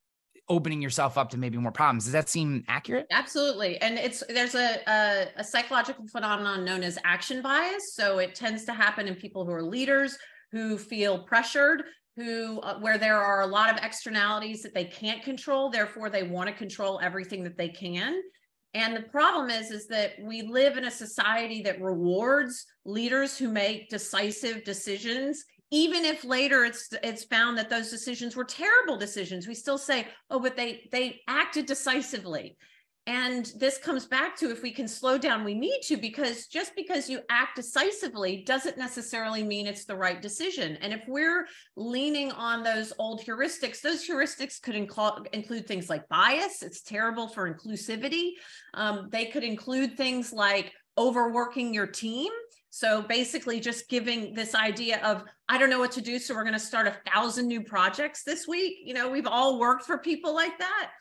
[0.50, 2.06] opening yourself up to maybe more problems.
[2.06, 3.06] Does that seem accurate?
[3.12, 3.78] Absolutely.
[3.78, 7.94] And it's there's a, a, a psychological phenomenon known as action bias.
[7.94, 10.18] So it tends to happen in people who are leaders
[10.52, 11.84] who feel pressured
[12.16, 16.24] who uh, where there are a lot of externalities that they can't control therefore they
[16.24, 18.22] want to control everything that they can
[18.74, 23.50] and the problem is is that we live in a society that rewards leaders who
[23.50, 29.48] make decisive decisions even if later it's it's found that those decisions were terrible decisions.
[29.48, 32.58] We still say oh but they they acted decisively
[33.10, 36.76] and this comes back to if we can slow down we need to because just
[36.76, 42.32] because you act decisively doesn't necessarily mean it's the right decision and if we're leaning
[42.34, 48.34] on those old heuristics those heuristics could include things like bias it's terrible for inclusivity
[48.76, 52.32] um, they could include things like overworking your team
[52.72, 56.20] so basically, just giving this idea of, I don't know what to do.
[56.20, 58.78] So we're going to start a thousand new projects this week.
[58.84, 60.92] You know, we've all worked for people like that.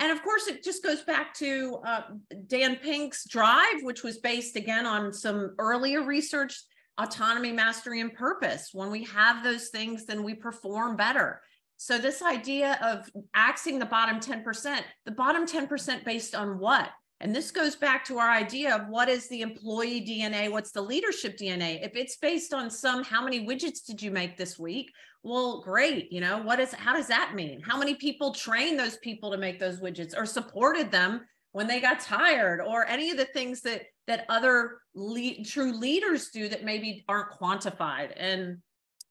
[0.00, 2.02] And of course, it just goes back to uh,
[2.46, 6.62] Dan Pink's drive, which was based again on some earlier research
[6.98, 8.70] autonomy, mastery, and purpose.
[8.72, 11.40] When we have those things, then we perform better.
[11.76, 16.90] So, this idea of axing the bottom 10%, the bottom 10% based on what?
[17.20, 20.50] And this goes back to our idea of what is the employee DNA?
[20.50, 21.84] What's the leadership DNA?
[21.84, 24.92] If it's based on some, how many widgets did you make this week?
[25.22, 26.12] Well, great.
[26.12, 27.60] You know, what is, how does that mean?
[27.60, 31.80] How many people trained those people to make those widgets or supported them when they
[31.80, 36.64] got tired or any of the things that, that other le- true leaders do that
[36.64, 38.12] maybe aren't quantified.
[38.16, 38.58] And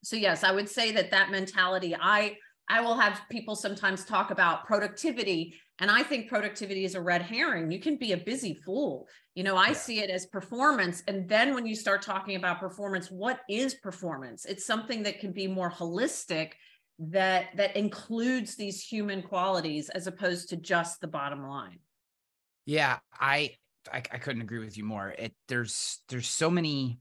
[0.04, 2.38] so, yes, I would say that that mentality, I,
[2.70, 7.22] I will have people sometimes talk about productivity and I think productivity is a red
[7.22, 7.72] herring.
[7.72, 9.08] You can be a busy fool.
[9.36, 11.04] You know, I see it as performance.
[11.08, 14.46] And then when you start talking about performance, what is performance?
[14.46, 16.54] It's something that can be more holistic
[17.00, 21.80] that that includes these human qualities as opposed to just the bottom line.
[22.66, 23.52] Yeah, I
[23.92, 25.10] I, I couldn't agree with you more.
[25.10, 27.00] It there's there's so many,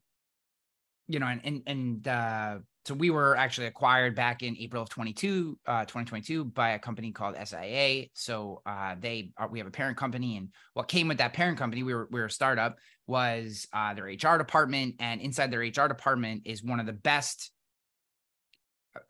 [1.08, 4.88] you know, and and and uh so we were actually acquired back in April of
[4.88, 8.06] 22, uh, 2022 by a company called SIA.
[8.14, 11.58] So uh, they are, we have a parent company, and what came with that parent
[11.58, 12.76] company, we were we were a startup,
[13.08, 17.50] was uh, their HR department, and inside their HR department is one of the best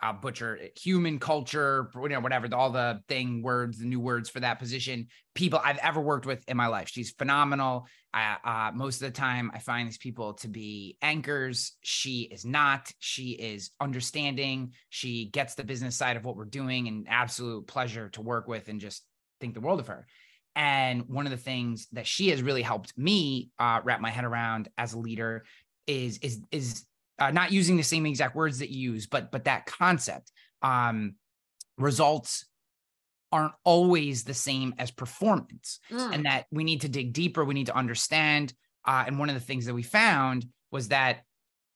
[0.01, 4.29] I'll butcher it, human culture, you know, whatever, all the thing words, the new words
[4.29, 6.88] for that position, people I've ever worked with in my life.
[6.88, 7.87] She's phenomenal.
[8.12, 11.72] I, uh, most of the time, I find these people to be anchors.
[11.83, 12.90] She is not.
[12.99, 14.72] She is understanding.
[14.88, 18.68] She gets the business side of what we're doing and absolute pleasure to work with
[18.68, 19.05] and just
[19.40, 20.07] think the world of her.
[20.55, 24.25] And one of the things that she has really helped me uh, wrap my head
[24.25, 25.44] around as a leader
[25.87, 26.85] is is is
[27.18, 30.31] uh, not using the same exact words that you use, but but that concept.
[30.62, 31.14] Um,
[31.79, 32.46] results
[33.33, 36.14] aren't always the same as performance, mm.
[36.14, 37.44] and that we need to dig deeper.
[37.44, 38.52] We need to understand.
[38.85, 41.22] Uh, and one of the things that we found was that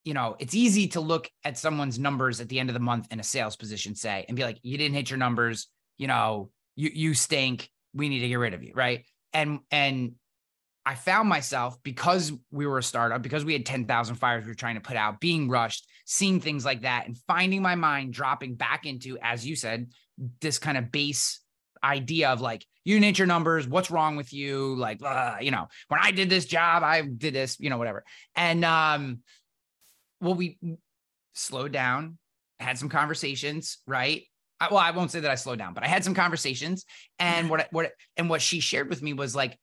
[0.03, 3.07] you know it's easy to look at someone's numbers at the end of the month
[3.11, 5.67] in a sales position, say, and be like, "You didn't hit your numbers.
[5.97, 7.69] You know, you you stink.
[7.93, 9.05] We need to get rid of you." Right.
[9.33, 10.13] And and
[10.85, 14.55] I found myself because we were a startup, because we had 10,000 fires we were
[14.55, 18.55] trying to put out, being rushed, seeing things like that, and finding my mind dropping
[18.55, 19.91] back into, as you said,
[20.39, 21.39] this kind of base
[21.83, 23.67] idea of like, you didn't hit your numbers.
[23.67, 24.75] What's wrong with you?
[24.75, 28.03] Like, uh, you know, when I did this job, I did this, you know, whatever.
[28.35, 29.19] And, um,
[30.19, 30.57] well, we
[31.33, 32.17] slowed down,
[32.59, 34.23] had some conversations, right?
[34.59, 36.85] I, well, I won't say that I slowed down, but I had some conversations.
[37.19, 39.57] And what, what, and what she shared with me was like,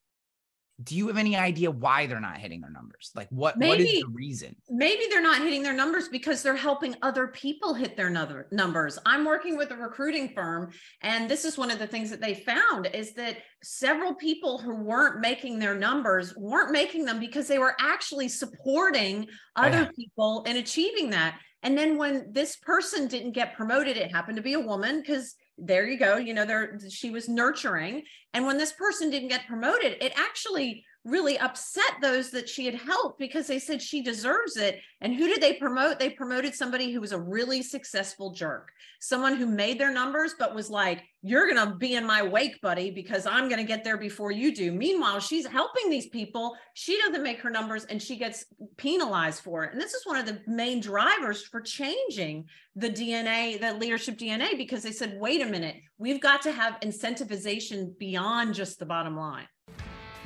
[0.83, 3.11] do you have any idea why they're not hitting their numbers?
[3.17, 4.55] Like what maybe, what is the reason?
[4.71, 8.99] Maybe they're not hitting their numbers because they're helping other people hit their numbers.
[9.05, 10.71] I'm working with a recruiting firm
[11.03, 14.77] and this is one of the things that they found is that several people who
[14.77, 19.91] weren't making their numbers weren't making them because they were actually supporting oh, other yeah.
[19.97, 21.41] people in achieving that.
[21.64, 25.35] And then when this person didn't get promoted, it happened to be a woman because
[25.59, 28.03] there you go you know there she was nurturing.
[28.35, 32.75] And when this person didn't get promoted it actually really upset those that she had
[32.75, 34.81] helped because they said she deserves it.
[35.01, 35.99] And who did they promote?
[35.99, 40.55] They promoted somebody who was a really successful jerk, someone who made their numbers, but
[40.55, 43.85] was like, You're going to be in my wake, buddy, because I'm going to get
[43.85, 44.73] there before you do.
[44.73, 46.57] Meanwhile, she's helping these people.
[46.75, 48.45] She doesn't make her numbers and she gets
[48.77, 49.73] penalized for it.
[49.73, 54.57] And this is one of the main drivers for changing the DNA, the leadership DNA,
[54.57, 59.17] because they said, Wait a minute, we've got to have incentivization beyond just the bottom
[59.17, 59.47] line.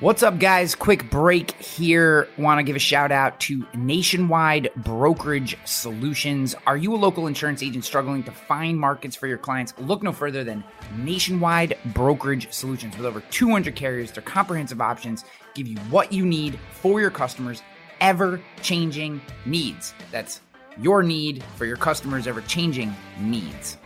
[0.03, 0.75] What's up, guys?
[0.75, 2.27] Quick break here.
[2.37, 6.57] Want to give a shout out to Nationwide Brokerage Solutions.
[6.67, 9.75] Are you a local insurance agent struggling to find markets for your clients?
[9.79, 10.65] Look no further than
[10.97, 12.97] Nationwide Brokerage Solutions.
[12.97, 17.63] With over 200 carriers, their comprehensive options give you what you need for your customers'
[18.01, 19.95] ever changing needs.
[20.11, 20.41] That's
[20.81, 23.79] your need for your customers' ever changing needs.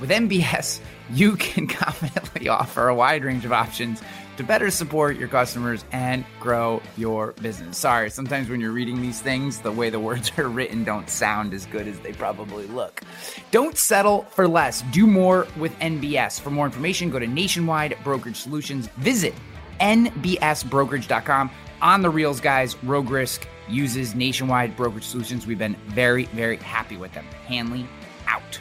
[0.00, 0.78] With NBS,
[1.10, 4.00] you can confidently offer a wide range of options
[4.38, 7.76] to better support your customers and grow your business.
[7.76, 11.52] Sorry, sometimes when you're reading these things, the way the words are written don't sound
[11.52, 13.02] as good as they probably look.
[13.50, 14.82] Don't settle for less.
[14.92, 16.40] Do more with NBS.
[16.40, 18.86] For more information, go to Nationwide Brokerage Solutions.
[18.98, 19.34] Visit
[19.80, 21.50] nbsbrokerage.com.
[21.82, 25.46] On the reels, guys, Rogue Risk uses Nationwide Brokerage Solutions.
[25.46, 27.24] We've been very, very happy with them.
[27.46, 27.86] Hanley
[28.26, 28.60] out.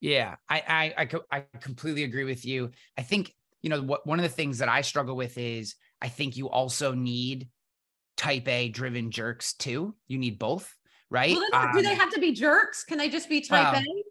[0.00, 2.70] Yeah, I, I, I, I completely agree with you.
[2.96, 6.08] I think, you know, what one of the things that I struggle with is I
[6.08, 7.48] think you also need
[8.16, 9.94] type A driven jerks too.
[10.06, 10.72] You need both,
[11.10, 11.34] right?
[11.34, 12.84] Well, um, do they um, have to be jerks?
[12.84, 14.02] Can they just be type well, A?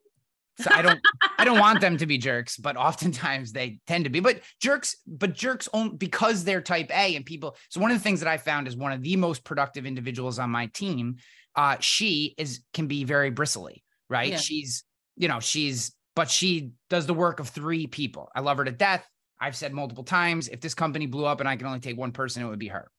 [0.60, 1.00] so I don't
[1.38, 4.20] I don't want them to be jerks, but oftentimes they tend to be.
[4.20, 7.56] But jerks, but jerks only because they're type A and people.
[7.70, 10.40] So one of the things that I found is one of the most productive individuals
[10.40, 11.18] on my team.
[11.56, 14.32] Uh, she is can be very bristly, right?
[14.32, 14.38] Yeah.
[14.38, 14.84] She's
[15.18, 18.30] you know, she's, but she does the work of three people.
[18.34, 19.08] I love her to death.
[19.40, 22.12] I've said multiple times if this company blew up and I can only take one
[22.12, 22.90] person, it would be her.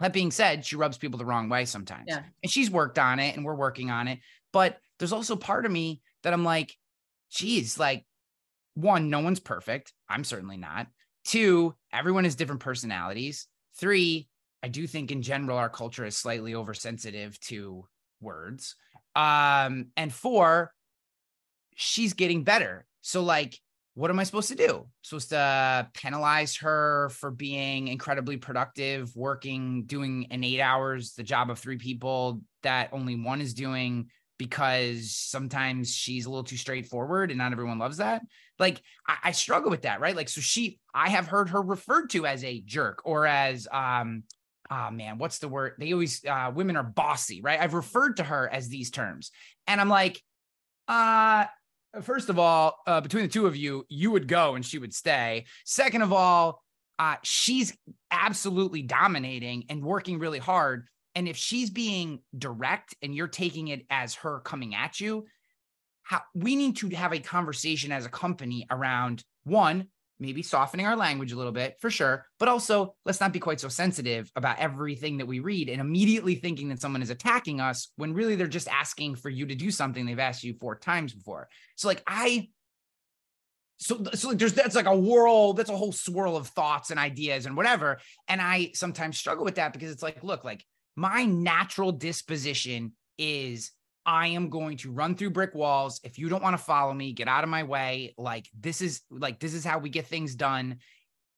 [0.00, 2.04] That being said, she rubs people the wrong way sometimes.
[2.08, 2.22] Yeah.
[2.42, 4.20] And she's worked on it and we're working on it.
[4.52, 6.74] But there's also part of me that I'm like,
[7.30, 8.04] geez, like,
[8.74, 9.92] one, no one's perfect.
[10.08, 10.86] I'm certainly not.
[11.24, 13.46] Two, everyone has different personalities.
[13.78, 14.28] Three,
[14.62, 17.86] I do think in general our culture is slightly oversensitive to
[18.20, 18.76] words.
[19.14, 20.72] Um, and four,
[21.76, 22.84] she's getting better.
[23.02, 23.60] So, like,
[23.94, 24.88] what am I supposed to do?
[25.02, 31.48] supposed to penalize her for being incredibly productive, working, doing in eight hours the job
[31.48, 34.08] of three people that only one is doing
[34.38, 38.20] because sometimes she's a little too straightforward and not everyone loves that.
[38.58, 40.16] Like I, I struggle with that, right?
[40.16, 44.24] Like, so she, I have heard her referred to as a jerk or as, um,
[44.70, 45.74] oh man, what's the word?
[45.78, 47.60] They always, uh, women are bossy, right?
[47.60, 49.30] I've referred to her as these terms.
[49.66, 50.20] And I'm like,
[50.86, 51.46] uh,
[52.02, 54.94] First of all, uh, between the two of you, you would go and she would
[54.94, 55.46] stay.
[55.64, 56.62] Second of all,
[56.98, 57.76] uh, she's
[58.10, 60.88] absolutely dominating and working really hard.
[61.14, 65.26] And if she's being direct and you're taking it as her coming at you,
[66.02, 70.96] how we need to have a conversation as a company around one, maybe softening our
[70.96, 74.58] language a little bit for sure, but also let's not be quite so sensitive about
[74.58, 78.46] everything that we read and immediately thinking that someone is attacking us when really they're
[78.46, 81.48] just asking for you to do something they've asked you four times before.
[81.76, 82.48] So like I
[83.78, 87.44] so so there's that's like a whirl that's a whole swirl of thoughts and ideas
[87.44, 90.64] and whatever and I sometimes struggle with that because it's like look like
[90.96, 93.72] my natural disposition is
[94.06, 96.00] I am going to run through brick walls.
[96.04, 98.14] If you don't want to follow me, get out of my way.
[98.16, 100.78] Like this is like this is how we get things done.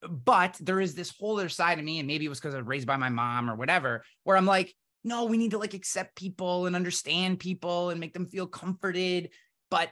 [0.09, 2.59] But there is this whole other side of me, and maybe it was because I
[2.59, 5.75] was raised by my mom or whatever, where I'm like, no, we need to like
[5.75, 9.31] accept people and understand people and make them feel comforted.
[9.71, 9.91] But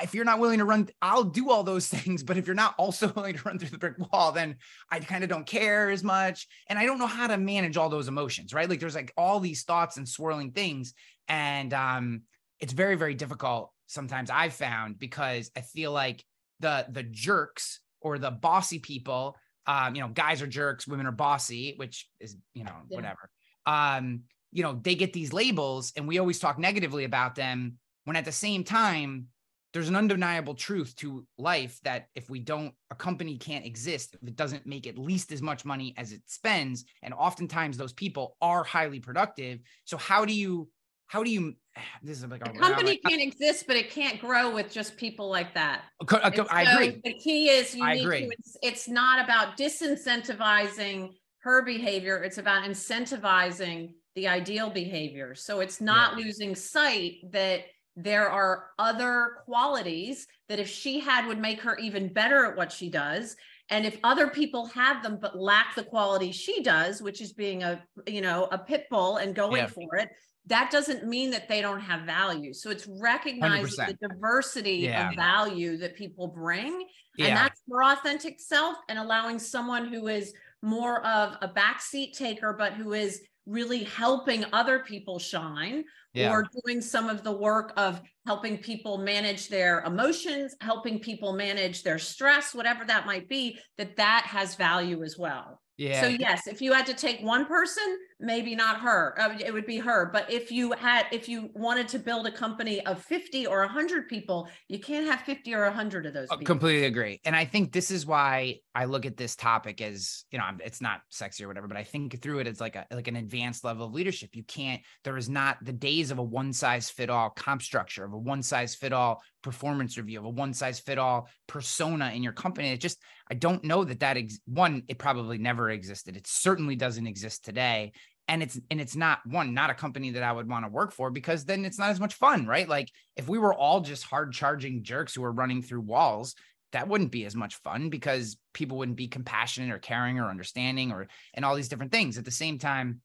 [0.00, 2.22] if you're not willing to run, I'll do all those things.
[2.22, 4.56] But if you're not also willing to run through the brick wall, then
[4.90, 6.46] I kind of don't care as much.
[6.68, 8.68] And I don't know how to manage all those emotions, right?
[8.68, 10.94] Like there's like all these thoughts and swirling things
[11.28, 12.22] and um,
[12.60, 16.24] it's very very difficult sometimes i've found because i feel like
[16.60, 21.12] the the jerks or the bossy people um, you know guys are jerks women are
[21.12, 22.96] bossy which is you know yeah.
[22.96, 23.30] whatever
[23.66, 28.16] um, you know they get these labels and we always talk negatively about them when
[28.16, 29.26] at the same time
[29.72, 34.28] there's an undeniable truth to life that if we don't a company can't exist if
[34.28, 36.84] it doesn't make at least as much money as it spends.
[37.02, 39.60] And oftentimes those people are highly productive.
[39.84, 40.68] So how do you
[41.06, 41.54] how do you
[42.02, 45.54] this is like a company can't exist but it can't grow with just people like
[45.54, 45.82] that.
[46.10, 47.00] I, I so agree.
[47.04, 48.20] the key is you I need agree.
[48.26, 51.10] to it's, it's not about disincentivizing
[51.40, 55.34] her behavior it's about incentivizing the ideal behavior.
[55.34, 56.24] So it's not yeah.
[56.24, 57.64] losing sight that
[57.96, 62.72] there are other qualities that if she had would make her even better at what
[62.72, 63.36] she does
[63.70, 67.62] and if other people have them but lack the quality she does which is being
[67.62, 69.66] a you know a pit bull and going yeah.
[69.66, 70.08] for it
[70.46, 73.86] that doesn't mean that they don't have value so it's recognizing 100%.
[74.00, 75.10] the diversity yeah.
[75.10, 76.86] of value that people bring
[77.18, 77.26] yeah.
[77.26, 80.32] and that's for authentic self and allowing someone who is
[80.62, 85.84] more of a backseat taker but who is really helping other people shine
[86.14, 86.30] yeah.
[86.30, 91.82] or doing some of the work of helping people manage their emotions helping people manage
[91.82, 96.02] their stress whatever that might be that that has value as well yeah.
[96.02, 99.66] So yes, if you had to take one person, maybe not her, uh, it would
[99.66, 100.06] be her.
[100.06, 104.08] But if you had, if you wanted to build a company of 50 or 100
[104.08, 106.28] people, you can't have 50 or 100 of those.
[106.30, 107.20] Oh, completely agree.
[107.24, 110.80] And I think this is why I look at this topic as, you know, it's
[110.80, 113.64] not sexy or whatever, but I think through it it's like a, like an advanced
[113.64, 114.30] level of leadership.
[114.34, 118.04] You can't, there is not the days of a one size fit all comp structure,
[118.04, 122.12] of a one size fit all performance review, of a one size fit all persona
[122.14, 122.70] in your company.
[122.70, 122.98] It just,
[123.30, 126.16] I don't know that that ex- one, it probably never existed.
[126.16, 127.92] It certainly doesn't exist today.
[128.32, 130.92] And it's and it's not one, not a company that I would want to work
[130.92, 132.66] for because then it's not as much fun, right?
[132.66, 136.34] Like if we were all just hard charging jerks who are running through walls,
[136.72, 140.92] that wouldn't be as much fun because people wouldn't be compassionate or caring or understanding
[140.92, 142.16] or and all these different things.
[142.16, 143.02] At the same time,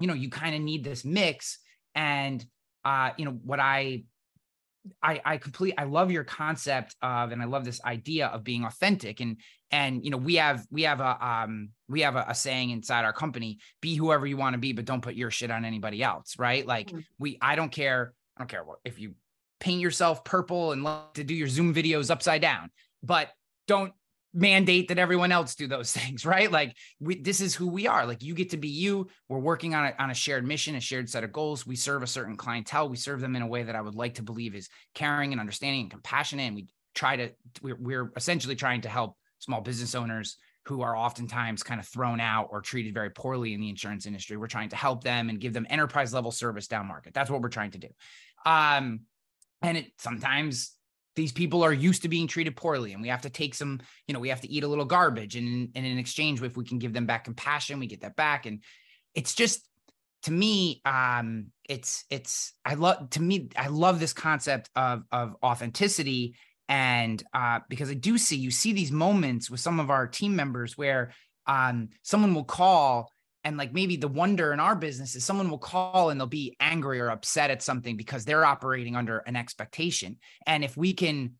[0.00, 1.58] you know, you kind of need this mix.
[1.94, 2.44] And
[2.84, 4.02] uh, you know, what I
[5.00, 8.64] I I complete I love your concept of and I love this idea of being
[8.64, 9.38] authentic and
[9.70, 13.04] and you know we have we have a um we have a, a saying inside
[13.04, 16.02] our company be whoever you want to be but don't put your shit on anybody
[16.02, 17.00] else right like mm-hmm.
[17.18, 19.14] we I don't care I don't care what if you
[19.58, 22.70] paint yourself purple and love to do your zoom videos upside down
[23.02, 23.30] but
[23.66, 23.92] don't
[24.36, 26.52] mandate that everyone else do those things, right?
[26.52, 28.06] Like we, this is who we are.
[28.06, 29.08] Like you get to be you.
[29.28, 31.66] We're working on a, on a shared mission, a shared set of goals.
[31.66, 32.88] We serve a certain clientele.
[32.88, 35.40] We serve them in a way that I would like to believe is caring and
[35.40, 36.46] understanding and compassionate.
[36.46, 37.30] And we try to,
[37.62, 42.20] we're, we're essentially trying to help small business owners who are oftentimes kind of thrown
[42.20, 44.36] out or treated very poorly in the insurance industry.
[44.36, 47.14] We're trying to help them and give them enterprise level service down market.
[47.14, 47.88] That's what we're trying to do.
[48.44, 49.00] Um,
[49.62, 50.72] and it sometimes
[51.14, 54.14] these people are used to being treated poorly and we have to take some you
[54.14, 56.78] know we have to eat a little garbage and, and in exchange if we can
[56.78, 58.62] give them back compassion we get that back and
[59.14, 59.66] it's just
[60.22, 65.34] to me um it's it's i love to me i love this concept of of
[65.42, 66.36] authenticity
[66.68, 70.34] and uh because i do see you see these moments with some of our team
[70.34, 71.12] members where
[71.46, 73.10] um someone will call
[73.46, 76.56] and like maybe the wonder in our business is someone will call and they'll be
[76.58, 80.16] angry or upset at something because they're operating under an expectation.
[80.48, 81.34] And if we can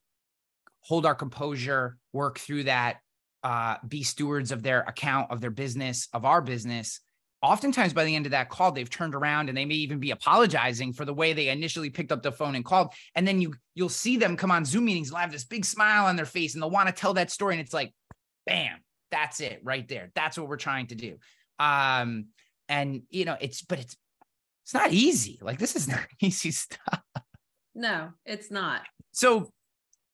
[0.82, 2.98] hold our composure work through that
[3.42, 7.00] uh, be stewards of their account of their business of our business
[7.42, 10.10] oftentimes by the end of that call they've turned around and they may even be
[10.10, 13.54] apologizing for the way they initially picked up the phone and called and then you
[13.74, 16.54] you'll see them come on zoom meetings they'll have this big smile on their face
[16.54, 17.92] and they'll want to tell that story and it's like
[18.46, 18.78] bam
[19.10, 21.18] that's it right there that's what we're trying to do
[21.58, 22.26] um,
[22.68, 23.96] and you know, it's but it's
[24.64, 25.38] it's not easy.
[25.40, 27.00] Like this is not easy stuff.
[27.74, 28.82] No, it's not.
[29.12, 29.50] So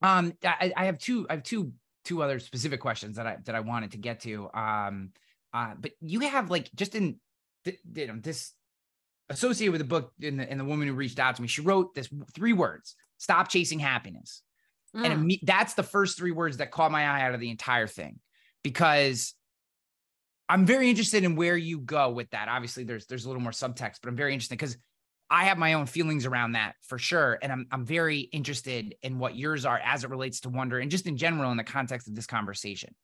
[0.02, 1.72] um I, I have two I have two
[2.04, 4.50] two other specific questions that I that I wanted to get to.
[4.52, 5.10] Um
[5.52, 7.18] uh but you have like just in
[7.64, 8.52] th- you know this
[9.30, 11.62] associated with the book and the, and the woman who reached out to me, she
[11.62, 14.42] wrote this three words: stop chasing happiness.
[14.94, 15.06] Mm.
[15.06, 18.20] And that's the first three words that caught my eye out of the entire thing
[18.62, 19.34] because
[20.48, 22.48] I'm very interested in where you go with that.
[22.48, 24.76] Obviously, there's there's a little more subtext, but I'm very interested because
[25.30, 27.38] I have my own feelings around that for sure.
[27.40, 30.90] And I'm I'm very interested in what yours are as it relates to wonder and
[30.90, 32.94] just in general in the context of this conversation.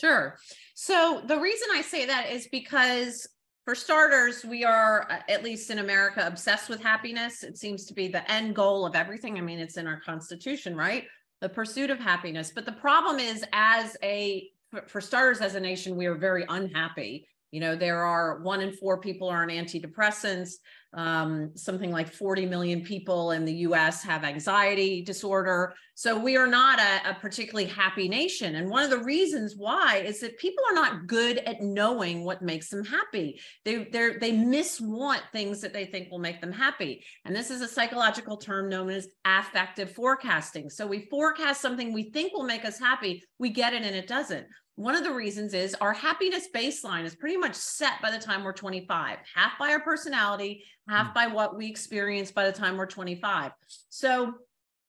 [0.00, 0.36] Sure.
[0.74, 3.28] So the reason I say that is because
[3.64, 7.44] for starters, we are, uh, at least in America, obsessed with happiness.
[7.44, 9.38] It seems to be the end goal of everything.
[9.38, 11.04] I mean, it's in our constitution, right?
[11.40, 12.52] The pursuit of happiness.
[12.54, 14.48] But the problem is, as a
[14.88, 17.28] for starters, as a nation, we are very unhappy.
[17.50, 20.54] You know, there are one in four people are on antidepressants.
[20.94, 25.74] Um, something like 40 million people in the US have anxiety disorder.
[25.94, 28.56] So we are not a, a particularly happy nation.
[28.56, 32.42] And one of the reasons why is that people are not good at knowing what
[32.42, 33.40] makes them happy.
[33.64, 37.04] They they they miswant things that they think will make them happy.
[37.24, 40.68] And this is a psychological term known as affective forecasting.
[40.68, 44.08] So we forecast something we think will make us happy, we get it and it
[44.08, 44.46] doesn't
[44.76, 48.42] one of the reasons is our happiness baseline is pretty much set by the time
[48.42, 51.14] we're 25, half by our personality, half mm.
[51.14, 53.52] by what we experience by the time we're 25.
[53.90, 54.34] So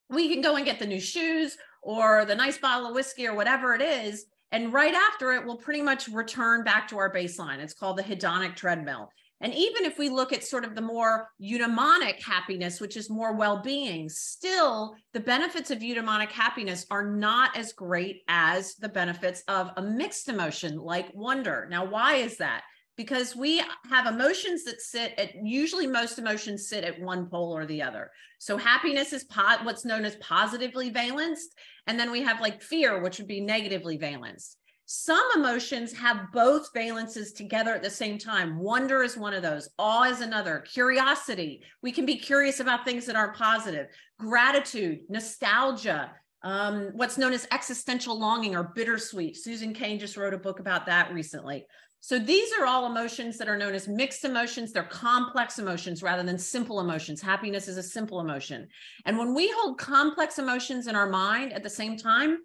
[0.10, 3.36] we can go and get the new shoes or the nice bottle of whiskey or
[3.36, 4.26] whatever it is.
[4.52, 7.60] And right after it, we'll pretty much return back to our baseline.
[7.60, 9.10] It's called the hedonic treadmill.
[9.44, 13.36] And even if we look at sort of the more eudaimonic happiness, which is more
[13.36, 19.44] well being, still the benefits of eudaimonic happiness are not as great as the benefits
[19.50, 21.68] of a mixed emotion like wonder.
[21.70, 22.62] Now, why is that?
[22.96, 27.66] Because we have emotions that sit at usually most emotions sit at one pole or
[27.66, 28.12] the other.
[28.40, 31.54] So happiness is po- what's known as positively valenced.
[31.86, 34.58] And then we have like fear, which would be negatively valenced.
[34.86, 38.60] Some emotions have both valences together at the same time.
[38.60, 41.64] Wonder is one of those, awe is another, curiosity.
[41.82, 43.88] We can be curious about things that aren't positive,
[44.20, 46.12] gratitude, nostalgia,
[46.44, 49.38] um, what's known as existential longing or bittersweet.
[49.38, 51.66] Susan Cain just wrote a book about that recently.
[52.02, 54.74] So these are all emotions that are known as mixed emotions.
[54.74, 57.22] They're complex emotions rather than simple emotions.
[57.22, 58.68] Happiness is a simple emotion.
[59.06, 62.40] And when we hold complex emotions in our mind at the same time,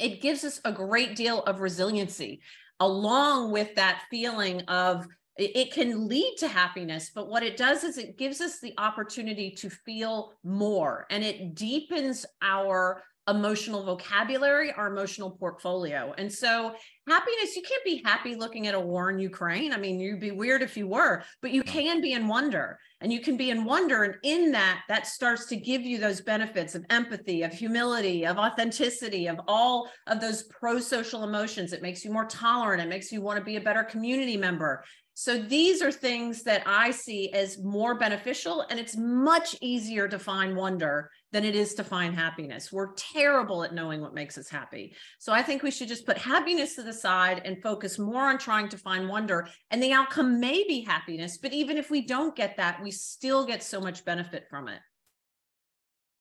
[0.00, 2.40] it gives us a great deal of resiliency
[2.80, 5.06] along with that feeling of
[5.38, 9.50] it can lead to happiness but what it does is it gives us the opportunity
[9.50, 16.14] to feel more and it deepens our emotional vocabulary, our emotional portfolio.
[16.16, 16.74] And so,
[17.08, 19.72] happiness, you can't be happy looking at a war in Ukraine.
[19.72, 23.12] I mean, you'd be weird if you were, but you can be in wonder and
[23.12, 24.04] you can be in wonder.
[24.04, 28.38] And in that, that starts to give you those benefits of empathy, of humility, of
[28.38, 31.72] authenticity, of all of those pro social emotions.
[31.72, 34.84] It makes you more tolerant, it makes you want to be a better community member.
[35.18, 40.18] So these are things that I see as more beneficial, and it's much easier to
[40.18, 42.70] find wonder than it is to find happiness.
[42.70, 44.94] We're terrible at knowing what makes us happy.
[45.18, 48.36] So I think we should just put happiness to the side and focus more on
[48.36, 49.48] trying to find wonder.
[49.70, 53.46] And the outcome may be happiness, but even if we don't get that, we still
[53.46, 54.80] get so much benefit from it.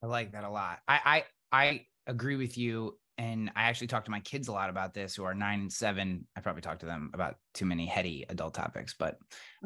[0.01, 0.79] I like that a lot.
[0.87, 4.70] I I, I agree with you and I actually talk to my kids a lot
[4.70, 6.28] about this, who are nine and seven.
[6.36, 9.18] I probably talk to them about too many heady adult topics, but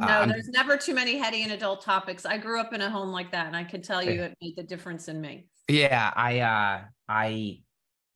[0.01, 2.25] uh, no, I'm, there's never too many heady and adult topics.
[2.25, 4.55] I grew up in a home like that, and I can tell you it made
[4.55, 5.47] the difference in me.
[5.67, 7.59] Yeah, I uh, I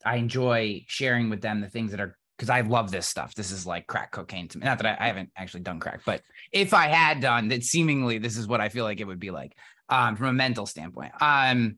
[0.05, 3.35] I enjoy sharing with them the things that are because I love this stuff.
[3.35, 4.65] This is like crack cocaine to me.
[4.65, 6.21] Not that I, I haven't actually done crack, but
[6.51, 9.31] if I had done that, seemingly this is what I feel like it would be
[9.31, 9.55] like
[9.89, 11.13] um, from a mental standpoint.
[11.21, 11.77] Um,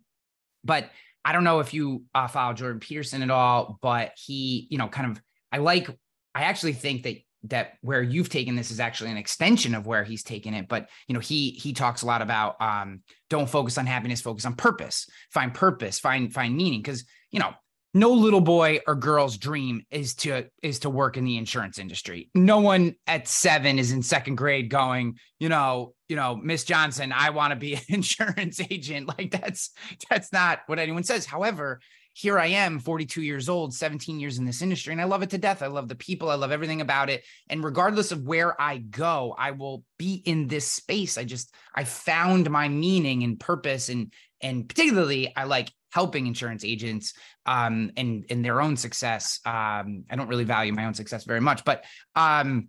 [0.64, 0.89] but
[1.26, 4.88] I don't know if you uh, follow Jordan Peterson at all, but he, you know,
[4.88, 5.21] kind of,
[5.51, 5.89] I like,
[6.36, 7.17] I actually think that
[7.49, 10.89] that where you've taken this is actually an extension of where he's taken it but
[11.07, 14.55] you know he he talks a lot about um don't focus on happiness focus on
[14.55, 17.53] purpose find purpose find find meaning because you know
[17.96, 22.30] no little boy or girl's dream is to is to work in the insurance industry.
[22.36, 27.14] No one at 7 is in second grade going, you know, you know, Miss Johnson,
[27.14, 29.08] I want to be an insurance agent.
[29.08, 29.72] Like that's
[30.10, 31.26] that's not what anyone says.
[31.26, 31.80] However,
[32.12, 35.30] here I am, 42 years old, 17 years in this industry, and I love it
[35.32, 35.62] to death.
[35.62, 37.24] I love the people, I love everything about it.
[37.50, 41.18] And regardless of where I go, I will be in this space.
[41.18, 46.66] I just I found my meaning and purpose and and particularly I like helping insurance
[46.66, 47.14] agents
[47.46, 49.39] um, and in their own success.
[49.46, 51.86] Um, I don't really value my own success very much, but
[52.16, 52.68] um,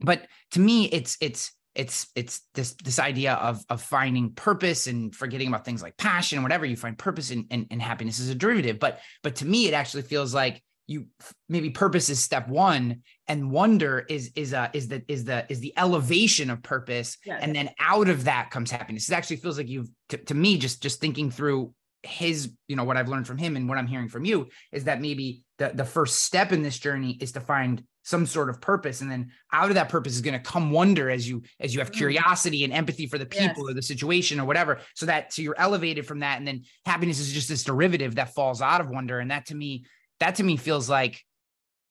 [0.00, 5.14] but to me, it's it's it's it's this this idea of of finding purpose and
[5.14, 8.34] forgetting about things like passion, whatever you find purpose and, and, and happiness is a
[8.34, 8.78] derivative.
[8.78, 11.06] But but to me, it actually feels like you
[11.50, 15.60] maybe purpose is step one and wonder is is uh is the is the is
[15.60, 17.38] the elevation of purpose yes.
[17.42, 20.58] and then out of that comes happiness it actually feels like you've to, to me
[20.58, 21.72] just just thinking through
[22.04, 24.84] his you know what i've learned from him and what i'm hearing from you is
[24.84, 28.60] that maybe the, the first step in this journey is to find some sort of
[28.60, 31.74] purpose and then out of that purpose is going to come wonder as you as
[31.74, 31.96] you have mm.
[31.96, 33.70] curiosity and empathy for the people yes.
[33.70, 37.18] or the situation or whatever so that so you're elevated from that and then happiness
[37.18, 39.84] is just this derivative that falls out of wonder and that to me
[40.20, 41.20] that to me feels like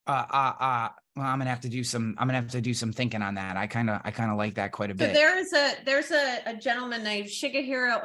[0.08, 2.16] uh uh uh well, I'm gonna have to do some.
[2.18, 3.56] I'm gonna have to do some thinking on that.
[3.56, 5.10] I kind of, I kind of like that quite a bit.
[5.10, 8.04] So there's a there's a, a gentleman named Shigehiro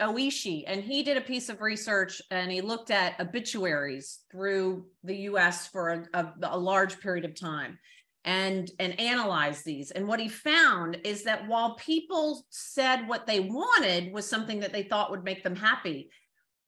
[0.00, 5.16] Oishi, and he did a piece of research and he looked at obituaries through the
[5.16, 5.66] U.S.
[5.68, 7.78] for a, a, a large period of time,
[8.26, 9.90] and and analyzed these.
[9.90, 14.74] And what he found is that while people said what they wanted was something that
[14.74, 16.10] they thought would make them happy,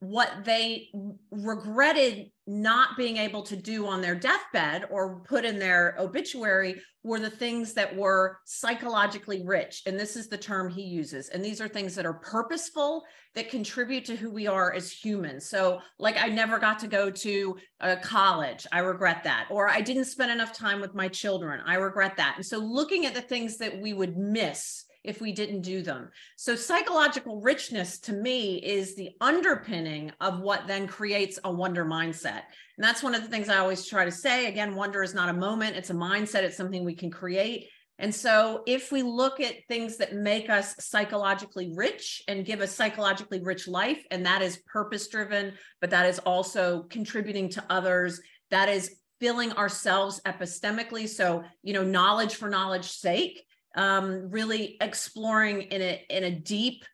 [0.01, 0.89] what they
[1.31, 7.21] regretted not being able to do on their deathbed or put in their obituary were
[7.21, 9.83] the things that were psychologically rich.
[9.87, 11.29] And this is the term he uses.
[11.29, 13.03] And these are things that are purposeful,
[13.35, 15.49] that contribute to who we are as humans.
[15.49, 18.67] So, like, I never got to go to a college.
[18.73, 19.49] I regret that.
[19.51, 21.61] Or I didn't spend enough time with my children.
[21.67, 22.35] I regret that.
[22.37, 26.11] And so, looking at the things that we would miss if we didn't do them.
[26.37, 32.43] So, psychological richness to me is the underpinning of what then creates a wonder mindset.
[32.77, 34.47] And that's one of the things I always try to say.
[34.47, 37.69] Again, wonder is not a moment, it's a mindset, it's something we can create.
[37.99, 42.67] And so, if we look at things that make us psychologically rich and give a
[42.67, 48.21] psychologically rich life, and that is purpose driven, but that is also contributing to others,
[48.51, 51.09] that is filling ourselves epistemically.
[51.09, 53.45] So, you know, knowledge for knowledge sake,
[53.75, 56.85] um, really exploring in a in a deep,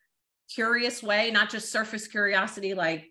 [0.52, 3.06] curious way, not just surface curiosity like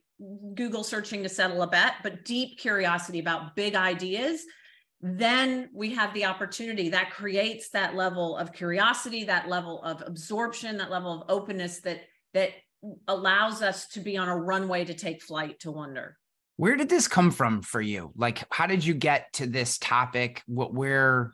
[0.53, 4.43] Google searching to settle a bet, but deep curiosity about big ideas.
[5.01, 10.77] Then we have the opportunity that creates that level of curiosity that level of absorption
[10.77, 12.01] that level of openness that
[12.33, 12.49] that
[13.07, 16.17] allows us to be on a runway to take flight to wonder.
[16.57, 18.11] Where did this come from for you?
[18.17, 20.43] Like how did you get to this topic?
[20.47, 21.31] What where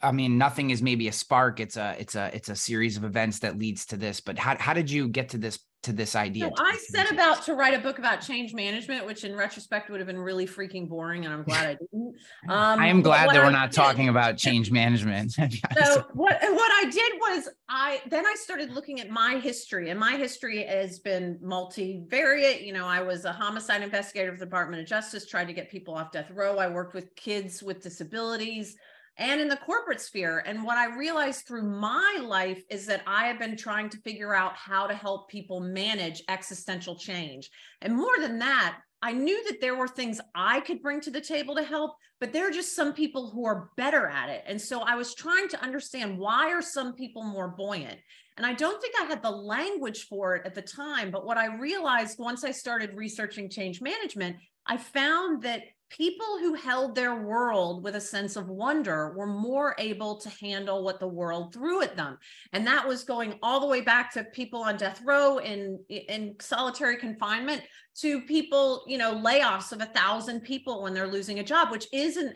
[0.00, 1.60] I mean, nothing is maybe a spark.
[1.60, 4.18] It's a it's a it's a series of events that leads to this.
[4.20, 6.44] But how how did you get to this to this idea?
[6.44, 10.00] So I set about to write a book about change management, which in retrospect would
[10.00, 12.14] have been really freaking boring, and I'm glad I didn't.
[12.48, 15.32] Um, I am glad that we're not did, talking about change management.
[15.32, 20.00] so what what I did was I then I started looking at my history, and
[20.00, 22.64] my history has been multivariate.
[22.64, 25.70] You know, I was a homicide investigator for the Department of Justice, tried to get
[25.70, 26.56] people off death row.
[26.56, 28.76] I worked with kids with disabilities
[29.20, 30.42] and in the corporate sphere.
[30.46, 34.34] And what I realized through my life is that I have been trying to figure
[34.34, 37.50] out how to help people manage existential change.
[37.82, 41.20] And more than that, I knew that there were things I could bring to the
[41.20, 44.42] table to help, but there are just some people who are better at it.
[44.46, 47.98] And so I was trying to understand why are some people more buoyant?
[48.36, 51.36] And I don't think I had the language for it at the time, but what
[51.36, 57.16] I realized once I started researching change management, I found that people who held their
[57.16, 61.82] world with a sense of wonder were more able to handle what the world threw
[61.82, 62.16] at them.
[62.52, 66.36] And that was going all the way back to people on death row in in
[66.40, 67.62] solitary confinement
[67.96, 71.86] to people you know layoffs of a thousand people when they're losing a job which
[71.92, 72.32] is an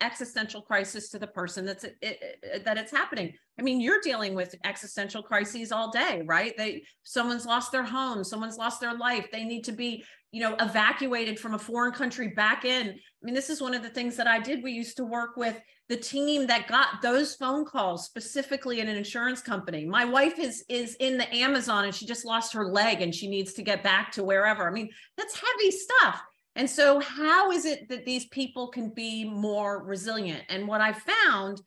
[0.00, 4.34] existential crisis to the person that's it, it, that it's happening i mean you're dealing
[4.34, 9.26] with existential crises all day right they someone's lost their home someone's lost their life
[9.32, 10.02] they need to be
[10.36, 12.98] you know, evacuated from a foreign country back in.
[13.26, 14.62] I mean, this is one of the things that I did.
[14.62, 18.96] We used to work with the team that got those phone calls specifically in an
[18.96, 19.84] insurance company.
[19.84, 23.26] My wife is is in the Amazon and she just lost her leg and she
[23.26, 24.68] needs to get back to wherever.
[24.68, 26.22] I mean, that's heavy stuff.
[26.54, 30.44] And so how is it that these people can be more resilient?
[30.48, 31.60] And what I found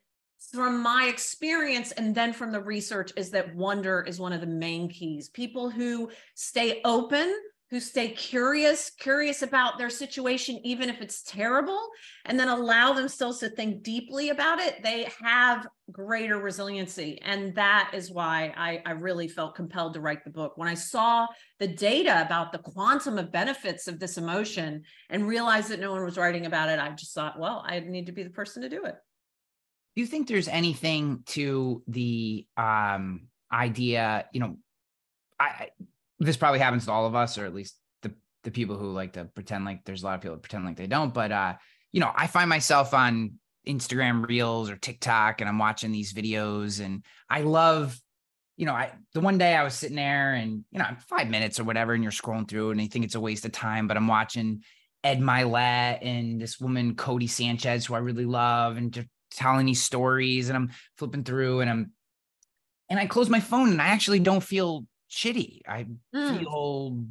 [0.53, 4.47] from my experience and then from the research is that wonder is one of the
[4.47, 5.28] main keys.
[5.28, 7.36] People who stay open
[7.70, 11.80] who stay curious, curious about their situation, even if it's terrible,
[12.26, 17.20] and then allow themselves to think deeply about it, they have greater resiliency.
[17.22, 20.53] And that is why I, I really felt compelled to write the book.
[20.55, 21.28] When I saw
[21.59, 26.03] the data about the quantum of benefits of this emotion and realized that no one
[26.03, 28.70] was writing about it, I just thought, well, I need to be the person to
[28.70, 28.95] do it.
[29.95, 34.57] Do you think there's anything to the um, idea, you know,
[35.39, 35.70] I
[36.20, 38.13] this probably happens to all of us, or at least the
[38.43, 40.78] the people who like to pretend like there's a lot of people that pretend like
[40.78, 41.13] they don't.
[41.13, 41.53] But uh,
[41.91, 43.34] you know, I find myself on
[43.67, 47.99] Instagram Reels or TikTok, and I'm watching these videos, and I love.
[48.57, 51.61] You know, I the one day I was sitting there and you know, five minutes
[51.61, 53.95] or whatever, and you're scrolling through and you think it's a waste of time, but
[53.95, 54.63] I'm watching
[55.03, 59.82] Ed Mylett and this woman, Codie Sanchez, who I really love, and just telling these
[59.82, 60.49] stories.
[60.49, 61.91] And I'm flipping through and I'm,
[62.89, 65.62] and I close my phone and I actually don't feel shitty.
[65.68, 66.39] I mm.
[66.39, 67.03] feel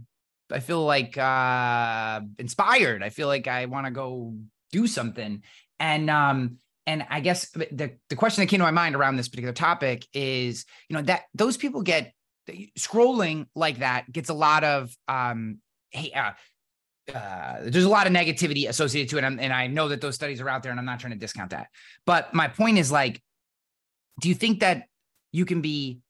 [0.51, 3.03] I feel like uh inspired.
[3.03, 4.35] I feel like I want to go
[4.73, 5.43] do something.
[5.81, 9.29] And um and I guess the the question that came to my mind around this
[9.29, 12.13] particular topic is, you know, that those people get
[12.79, 15.59] scrolling like that gets a lot of um
[15.91, 16.33] hey uh,
[17.15, 19.25] uh, there's a lot of negativity associated to it.
[19.25, 21.19] And, and I know that those studies are out there and I'm not trying to
[21.19, 21.69] discount that.
[22.05, 23.23] But my point is like,
[24.21, 24.85] do you think that
[25.33, 26.01] you can be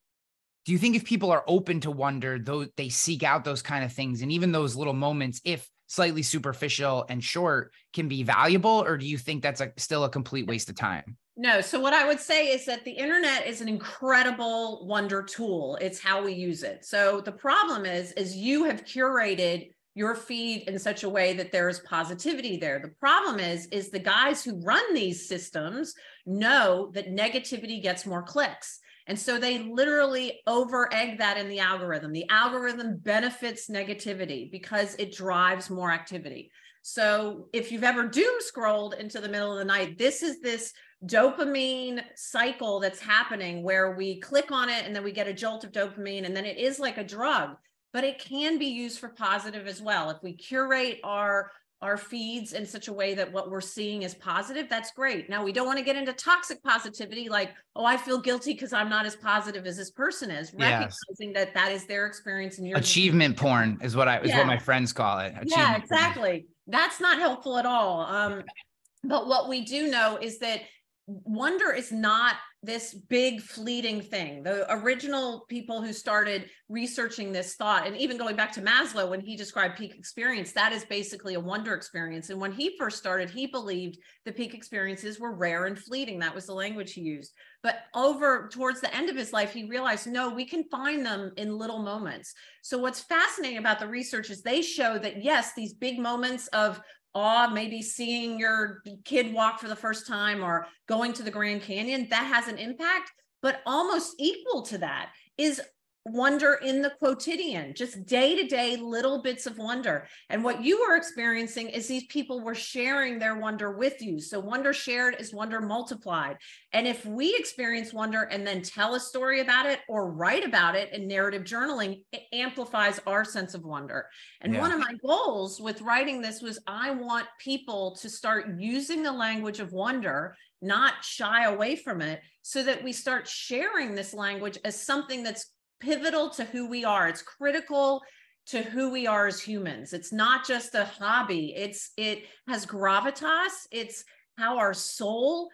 [0.69, 3.87] do you think if people are open to wonder though they seek out those kind
[3.87, 8.85] of things and even those little moments if slightly superficial and short can be valuable?
[8.87, 11.17] Or do you think that's a, still a complete waste of time?
[11.39, 11.63] No.
[11.63, 15.79] So what i would say is that the internet is an incredible wonder tool.
[15.81, 16.85] It's how we use it.
[16.85, 21.51] So the problem is is you have curated your feed in such a way that
[21.51, 22.79] there is positivity there.
[22.79, 25.95] The problem is is the guys who run these systems
[26.27, 31.61] know that negativity gets more clicks and so they literally over egg that in the
[31.61, 32.13] algorithm.
[32.13, 36.51] The algorithm benefits negativity because it drives more activity.
[36.83, 40.75] So if you've ever doom scrolled into the middle of the night, this is this
[41.07, 45.65] dopamine cycle that's happening where we click on it and then we get a jolt
[45.65, 47.57] of dopamine and then it is like a drug,
[47.95, 50.11] but it can be used for positive as well.
[50.11, 51.51] If we curate our
[51.81, 55.31] our feeds in such a way that what we're seeing is positive, that's great.
[55.31, 58.73] Now, we don't want to get into toxic positivity like, oh, I feel guilty because
[58.73, 60.99] I'm not as positive as this person is, Yes.
[61.19, 64.39] recognizing that that is their experience and your Achievement porn is what I is Yeah.
[64.39, 65.33] what my friends call it.
[65.35, 65.83] yeah Achievement porn.
[66.01, 68.43] exactly that's not helpful at all um
[69.05, 70.63] but what we do know is that
[71.07, 74.43] wonder is not this big fleeting thing.
[74.43, 79.21] The original people who started researching this thought and even going back to maslow when
[79.21, 82.31] he described peak experience that is basically a wonder experience.
[82.31, 86.19] And when he first started he believed the peak experiences were rare and fleeting.
[86.19, 87.33] That was the language he used.
[87.63, 91.31] But over towards the end of his life he realized no we can find them
[91.37, 92.35] in little moments.
[92.63, 96.81] So what's fascinating about the research is they show that yes these big moments of
[97.19, 101.63] awe maybe seeing your kid walk for the first time or going to the grand
[101.63, 103.13] canyon that has an impact
[103.43, 105.61] but almost equal to that is
[106.05, 110.07] wonder in the quotidian just day to day little bits of wonder.
[110.31, 114.21] And what you were experiencing is these people were sharing their wonder with you.
[114.21, 116.39] So wonder shared is wonder multiplied.
[116.73, 120.75] And if we experience wonder and then tell a story about it or write about
[120.77, 124.09] it in narrative journaling it amplifies our sense of wonder.
[124.41, 124.61] And Yeah.
[124.61, 129.13] one of my goals with writing this was I want people to start using the
[129.13, 134.59] language of wonder, not shy away from it, so that we start sharing this language
[134.65, 137.09] as something that's pivotal to who we are.
[137.09, 138.03] It's critical
[138.47, 139.93] to who we are as humans.
[139.93, 141.55] It's not just a hobby.
[141.57, 143.67] It's it has gravitas.
[143.71, 144.05] It's
[144.37, 145.51] how our soul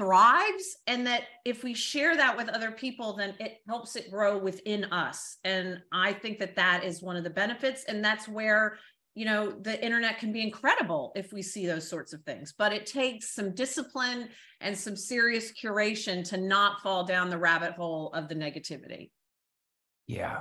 [0.00, 4.38] thrives and that if we share that with other people then it helps it grow
[4.38, 8.78] within us and i think that that is one of the benefits and that's where
[9.14, 12.72] you know the internet can be incredible if we see those sorts of things but
[12.72, 14.30] it takes some discipline
[14.62, 19.10] and some serious curation to not fall down the rabbit hole of the negativity
[20.10, 20.40] Yeah.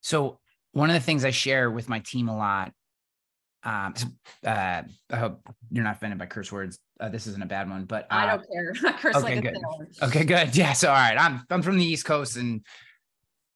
[0.00, 0.40] So
[0.72, 2.72] one of the things I share with my team a lot,
[3.62, 3.94] um,
[4.44, 5.40] uh, I hope
[5.70, 6.80] you're not offended by curse words.
[6.98, 9.44] Uh, this isn't a bad one, but uh, i don't care i curse okay, like
[9.44, 9.56] good.
[10.02, 10.56] Okay, good.
[10.56, 10.72] Yeah.
[10.72, 12.62] So all right, I'm I'm from the East Coast and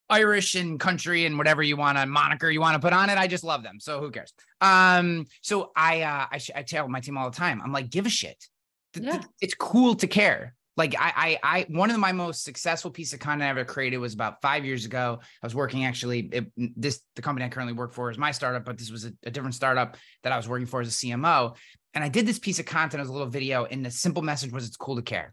[0.08, 3.18] Irish and country and whatever you want to moniker you want to put on it.
[3.18, 3.80] I just love them.
[3.80, 4.32] So who cares?
[4.60, 8.06] Um, so I uh I, I tell my team all the time, I'm like, give
[8.06, 8.46] a shit.
[8.94, 9.22] Yeah.
[9.40, 10.55] It's cool to care.
[10.76, 13.98] Like I, I, I, one of my most successful piece of content I ever created
[13.98, 15.20] was about five years ago.
[15.42, 18.64] I was working actually, it, this, the company I currently work for is my startup,
[18.64, 21.56] but this was a, a different startup that I was working for as a CMO.
[21.94, 23.64] And I did this piece of content as a little video.
[23.64, 25.32] And the simple message was it's cool to care.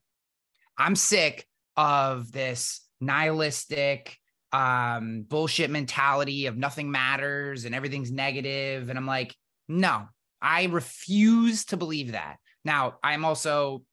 [0.78, 4.18] I'm sick of this nihilistic,
[4.54, 8.90] um, bullshit mentality of nothing matters and everything's negative.
[8.90, 9.36] And I'm like,
[9.68, 10.08] no,
[10.42, 12.38] I refuse to believe that.
[12.64, 13.84] Now, I'm also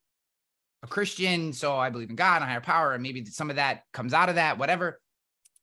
[0.82, 3.82] a Christian, so I believe in God and higher power, and maybe some of that
[3.92, 5.00] comes out of that, whatever.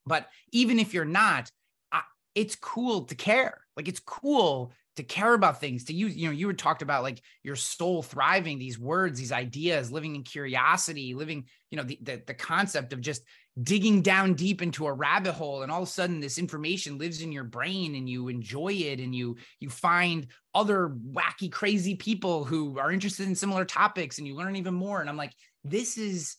[0.05, 1.51] But even if you're not,
[1.91, 2.01] I,
[2.35, 3.61] it's cool to care.
[3.75, 5.85] Like it's cool to care about things.
[5.85, 9.31] To use, you know, you were talked about like your soul thriving, these words, these
[9.31, 13.23] ideas, living in curiosity, living, you know, the the, the concept of just
[13.63, 17.21] digging down deep into a rabbit hole and all of a sudden this information lives
[17.21, 22.43] in your brain and you enjoy it and you you find other wacky crazy people
[22.43, 25.01] who are interested in similar topics and you learn even more.
[25.01, 25.33] And i'm like
[25.63, 26.37] this is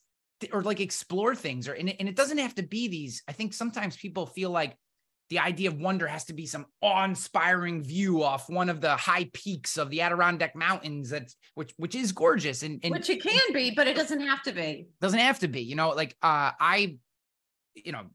[0.53, 3.23] or like explore things or and it, and it doesn't have to be these.
[3.27, 4.77] I think sometimes people feel like
[5.31, 9.29] the idea of wonder has to be some awe-inspiring view off one of the high
[9.35, 13.53] peaks of the Adirondack Mountains that's which which is gorgeous and, and which it can
[13.53, 14.87] be but it doesn't have to be.
[15.01, 16.97] Doesn't have to be you know like uh i
[17.75, 18.07] you know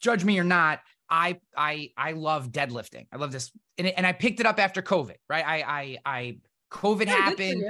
[0.00, 3.06] judge me or not i i i love deadlifting.
[3.12, 3.50] I love this.
[3.78, 5.44] And, and i picked it up after covid right?
[5.46, 6.38] I i i
[6.70, 7.64] covid Yeah, happened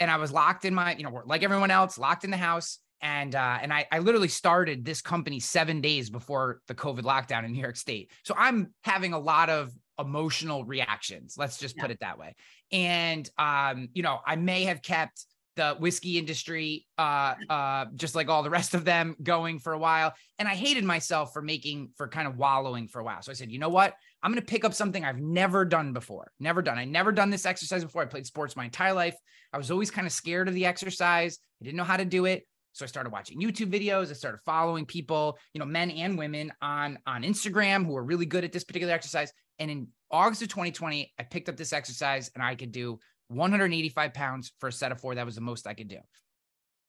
[0.00, 2.78] and i was locked in my you know like everyone else locked in the house.
[3.00, 7.44] And uh and i i literally started this company seven days before the covid lockdown
[7.44, 8.10] in new york state.
[8.24, 12.34] So i'm having a lot of emotional reactions let's just put it that way.
[12.70, 18.28] And um you know i may have kept the whiskey industry uh uh just like
[18.28, 20.12] all the rest of them going for a while.
[20.38, 23.22] And i hated myself for making for kind of wallowing for a while.
[23.22, 23.94] So i said you know what?
[24.22, 26.32] I'm going to pick up something i've never done before.
[26.40, 26.78] Never done.
[26.78, 28.02] I never done this exercise before.
[28.02, 29.16] I played sports my entire life.
[29.52, 31.38] I was always kind of scared of the exercise.
[31.60, 32.46] I didn't know how to do it.
[32.72, 34.10] So I started watching YouTube videos.
[34.10, 38.26] I started following people, you know, men and women on on Instagram who are really
[38.26, 39.32] good at this particular exercise.
[39.58, 42.98] And in August of 2020, I picked up this exercise and I could do
[43.32, 45.14] 185 pounds for a set of four.
[45.14, 45.98] That was the most I could do.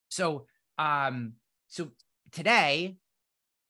[0.10, 0.46] So,
[0.78, 1.34] um,
[1.68, 1.90] so
[2.32, 2.98] today,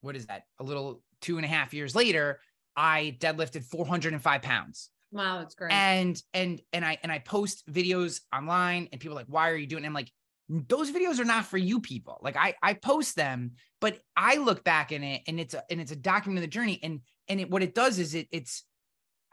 [0.01, 0.43] what is that?
[0.59, 2.39] A little two and a half years later,
[2.75, 8.19] I deadlifted 405 pounds wow that's great and and and I and I post videos
[8.35, 9.83] online and people are like, why are you doing?
[9.83, 9.87] it?
[9.87, 10.11] I'm like,
[10.49, 12.19] those videos are not for you people.
[12.21, 15.79] Like I I post them, but I look back in it and it's a and
[15.79, 16.79] it's a document of the journey.
[16.83, 18.63] And and it, what it does is it it's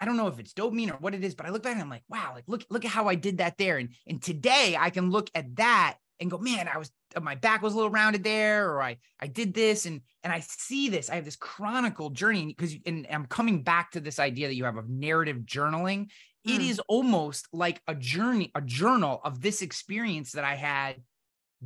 [0.01, 1.83] I don't know if it's dopamine or what it is, but I look back and
[1.83, 3.79] I'm like, wow, like look, look at how I did that there.
[3.79, 6.91] And and today I can look at that and go, man, I was
[7.21, 10.41] my back was a little rounded there, or I I did this, and and I
[10.41, 11.11] see this.
[11.11, 14.65] I have this chronicle journey because and I'm coming back to this idea that you
[14.65, 16.09] have of narrative journaling.
[16.47, 16.55] Mm.
[16.55, 20.97] It is almost like a journey, a journal of this experience that I had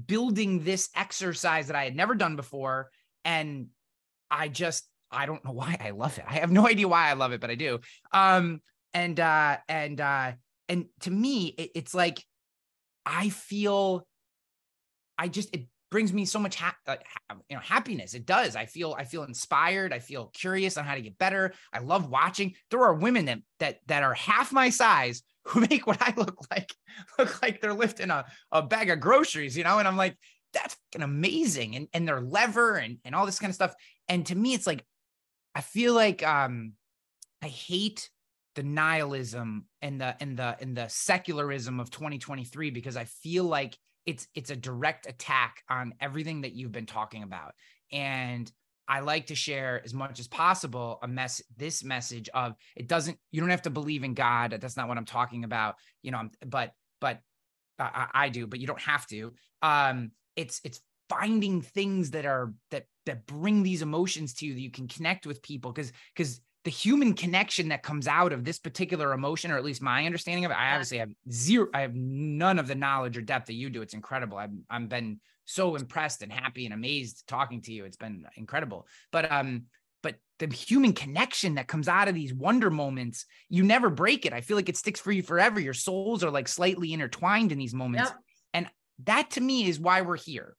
[0.06, 2.90] building this exercise that I had never done before.
[3.24, 3.68] And
[4.30, 4.84] I just
[5.14, 6.24] I don't know why I love it.
[6.28, 7.80] I have no idea why I love it, but I do.
[8.12, 8.60] Um,
[8.92, 10.32] and uh, and uh,
[10.68, 12.24] and to me, it, it's like
[13.04, 14.06] I feel.
[15.16, 16.96] I just it brings me so much ha- uh,
[17.48, 18.14] you know happiness.
[18.14, 18.56] It does.
[18.56, 19.92] I feel I feel inspired.
[19.92, 21.52] I feel curious on how to get better.
[21.72, 22.54] I love watching.
[22.70, 26.36] There are women that that that are half my size who make what I look
[26.50, 26.74] like
[27.18, 30.16] look like they're lifting a, a bag of groceries, you know, and I'm like,
[30.52, 31.76] that's amazing.
[31.76, 33.74] And and their lever and and all this kind of stuff.
[34.08, 34.84] And to me, it's like
[35.54, 36.72] I feel like um,
[37.42, 38.10] I hate
[38.54, 43.76] the nihilism and the and the and the secularism of 2023 because I feel like
[44.06, 47.54] it's it's a direct attack on everything that you've been talking about.
[47.92, 48.50] And
[48.86, 53.18] I like to share as much as possible a mess this message of it doesn't
[53.32, 54.56] you don't have to believe in God.
[54.60, 55.76] That's not what I'm talking about.
[56.02, 57.20] You know, but but
[57.78, 59.32] I, I do, but you don't have to.
[59.62, 64.60] Um, it's it's finding things that are that that bring these emotions to you that
[64.60, 68.58] you can connect with people because because the human connection that comes out of this
[68.58, 71.94] particular emotion or at least my understanding of it i obviously have zero i have
[71.94, 73.82] none of the knowledge or depth that you do.
[73.82, 74.38] It's incredible.
[74.38, 77.84] I've, I've been so impressed and happy and amazed talking to you.
[77.84, 78.86] It's been incredible.
[79.12, 79.64] But um
[80.02, 84.32] but the human connection that comes out of these wonder moments you never break it.
[84.32, 85.60] I feel like it sticks for you forever.
[85.60, 88.10] Your souls are like slightly intertwined in these moments.
[88.10, 88.18] Yep.
[88.54, 88.68] and
[89.04, 90.56] that to me is why we're here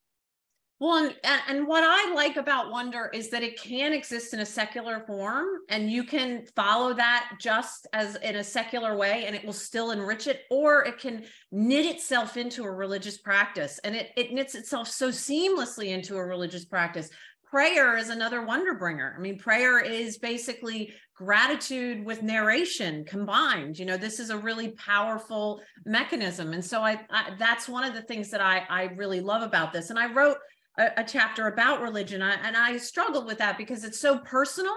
[0.80, 4.45] well, and, and what I like about wonder is that it can exist in a
[4.45, 9.45] secular form and you can follow that just as in a secular way and it
[9.45, 14.09] will still enrich it, or it can knit itself into a religious practice and it,
[14.17, 17.09] it knits itself so seamlessly into a religious practice.
[17.49, 19.15] Prayer is another wonder bringer.
[19.17, 23.80] I mean, prayer is basically gratitude with narration combined.
[23.80, 26.51] You know, this is a really powerful mechanism.
[26.51, 29.71] And so I, I that's one of the things that I, I really love about
[29.71, 29.89] this.
[29.89, 30.38] And I wrote
[30.78, 32.21] a, a chapter about religion.
[32.21, 34.76] I, and i struggled with that because it's so personal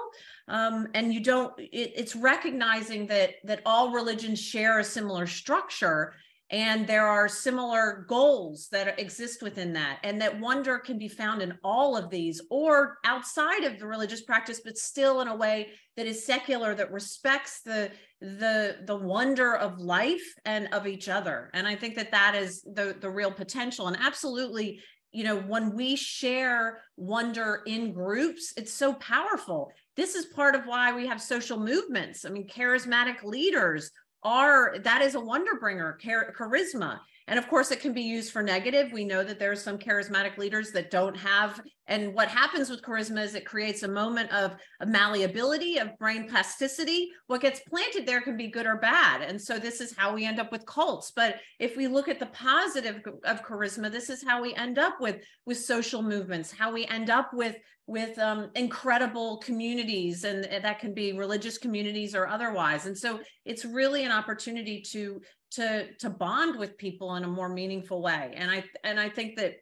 [0.49, 6.15] um, and you don't it, it's recognizing that that all religions share a similar structure
[6.51, 11.43] and there are similar goals that exist within that and that wonder can be found
[11.43, 15.69] in all of these or outside of the religious practice but still in a way
[15.97, 17.91] that is secular that respects the
[18.21, 21.51] the the wonder of life and of each other.
[21.55, 23.87] And i think that that is the the real potential.
[23.87, 24.81] And absolutely
[25.13, 29.73] you know, when we share wonder in groups, it's so powerful.
[29.97, 32.25] This is part of why we have social movements.
[32.25, 33.91] I mean, charismatic leaders
[34.23, 36.99] are that is a wonder bringer, char- charisma.
[37.29, 38.91] And of course, it can be used for negative.
[38.91, 41.61] We know that there are some charismatic leaders that don't have.
[41.87, 46.27] And what happens with charisma is it creates a moment of, of malleability, of brain
[46.27, 47.11] plasticity.
[47.27, 49.21] What gets planted there can be good or bad.
[49.21, 51.13] And so this is how we end up with cults.
[51.15, 54.99] But if we look at the positive of charisma, this is how we end up
[54.99, 57.57] with, with social movements, how we end up with
[57.89, 63.65] with um, incredible communities and that can be religious communities or otherwise and so it's
[63.65, 65.19] really an opportunity to
[65.53, 68.33] to to bond with people in a more meaningful way.
[68.37, 69.57] And i and i think that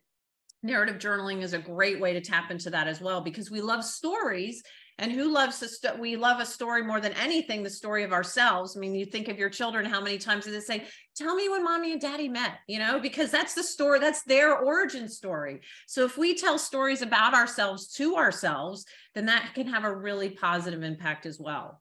[0.63, 3.85] narrative journaling is a great way to tap into that as well because we love
[3.85, 4.63] stories
[4.99, 8.77] and who loves a we love a story more than anything the story of ourselves.
[8.77, 10.85] I mean you think of your children how many times do they say
[11.15, 14.59] tell me when mommy and daddy met you know because that's the story that's their
[14.59, 15.61] origin story.
[15.87, 20.31] So if we tell stories about ourselves to ourselves then that can have a really
[20.31, 21.81] positive impact as well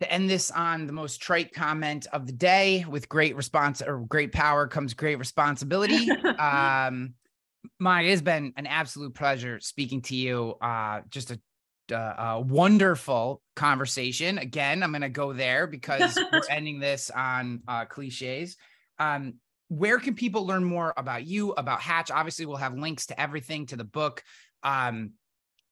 [0.00, 4.00] to end this on the most trite comment of the day with great response or
[4.00, 7.14] great power comes great responsibility um
[7.78, 10.54] Maya, it has been an absolute pleasure speaking to you.
[10.60, 11.40] Uh, just a,
[11.94, 14.38] uh, a wonderful conversation.
[14.38, 18.56] Again, I'm going to go there because we're ending this on uh, cliches.
[18.98, 19.34] Um,
[19.68, 22.10] where can people learn more about you, about Hatch?
[22.10, 24.24] Obviously, we'll have links to everything to the book.
[24.62, 25.12] Um,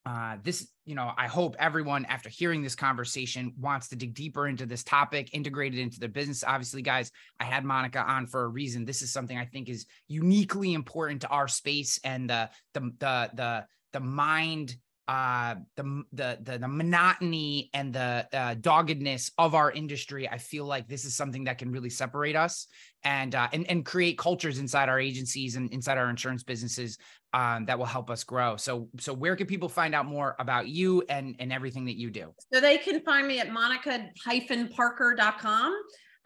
[0.09, 4.49] uh, this, you know, I hope everyone after hearing this conversation wants to dig deeper
[4.49, 6.43] into this topic, integrate it into their business.
[6.43, 8.87] Obviously, guys, I had Monica on for a reason.
[8.87, 13.31] This is something I think is uniquely important to our space and the the the
[13.35, 14.77] the the mind
[15.09, 20.29] uh, the, the the the monotony and the uh, doggedness of our industry.
[20.29, 22.67] I feel like this is something that can really separate us
[23.05, 26.99] and uh, and and create cultures inside our agencies and inside our insurance businesses
[27.33, 28.57] um, that will help us grow.
[28.57, 32.11] So so where can people find out more about you and and everything that you
[32.11, 32.35] do?
[32.53, 35.75] So they can find me at monica-parker.com.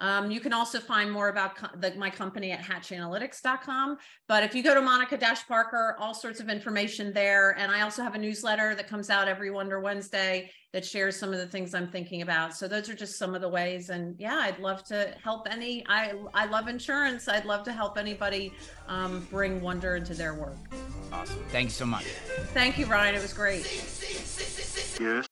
[0.02, 3.98] Um, you can also find more about co- the, my company at hatchanalytics.com.
[4.26, 7.56] But if you go to Monica Dash Parker, all sorts of information there.
[7.56, 11.32] And I also have a newsletter that comes out every Wonder Wednesday that shares some
[11.32, 12.56] of the things I'm thinking about.
[12.56, 13.90] So those are just some of the ways.
[13.90, 15.84] And yeah, I'd love to help any.
[15.88, 17.28] I I love insurance.
[17.28, 18.52] I'd love to help anybody
[18.88, 20.56] um, bring wonder into their work.
[21.12, 21.38] Awesome.
[21.50, 22.04] Thank you so much.
[22.54, 23.14] Thank you, Ryan.
[23.14, 23.64] It was great.
[25.00, 25.28] Yes.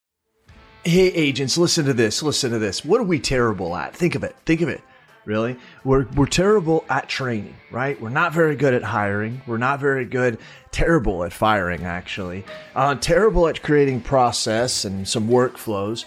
[0.82, 2.22] Hey, agents, listen to this.
[2.22, 2.82] Listen to this.
[2.86, 3.94] What are we terrible at?
[3.94, 4.34] Think of it.
[4.46, 4.80] Think of it.
[5.26, 5.58] Really?
[5.84, 8.00] We're, we're terrible at training, right?
[8.00, 9.42] We're not very good at hiring.
[9.46, 10.38] We're not very good,
[10.72, 12.46] terrible at firing, actually.
[12.74, 16.06] Uh, terrible at creating process and some workflows.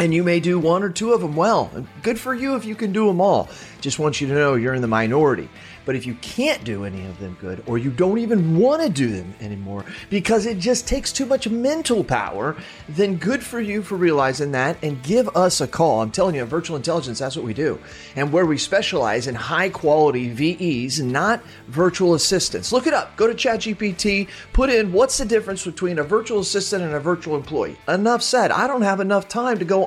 [0.00, 1.70] And you may do one or two of them well.
[2.02, 3.50] Good for you if you can do them all.
[3.82, 5.50] Just want you to know you're in the minority.
[5.86, 8.88] But if you can't do any of them good, or you don't even want to
[8.88, 12.56] do them anymore because it just takes too much mental power,
[12.88, 16.02] then good for you for realizing that and give us a call.
[16.02, 17.80] I'm telling you, virtual intelligence, that's what we do.
[18.14, 22.72] And where we specialize in high quality VEs, not virtual assistants.
[22.72, 23.16] Look it up.
[23.16, 27.36] Go to ChatGPT, put in what's the difference between a virtual assistant and a virtual
[27.36, 27.76] employee.
[27.88, 28.50] Enough said.
[28.50, 29.86] I don't have enough time to go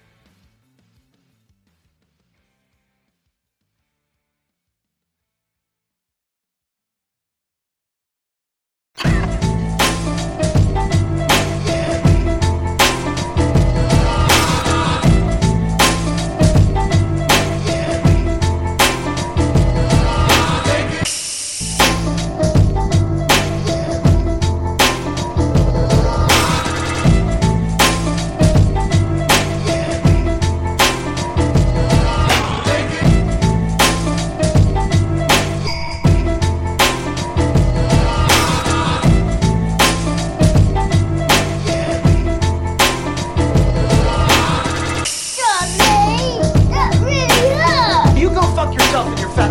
[48.91, 49.50] Yourself in your fat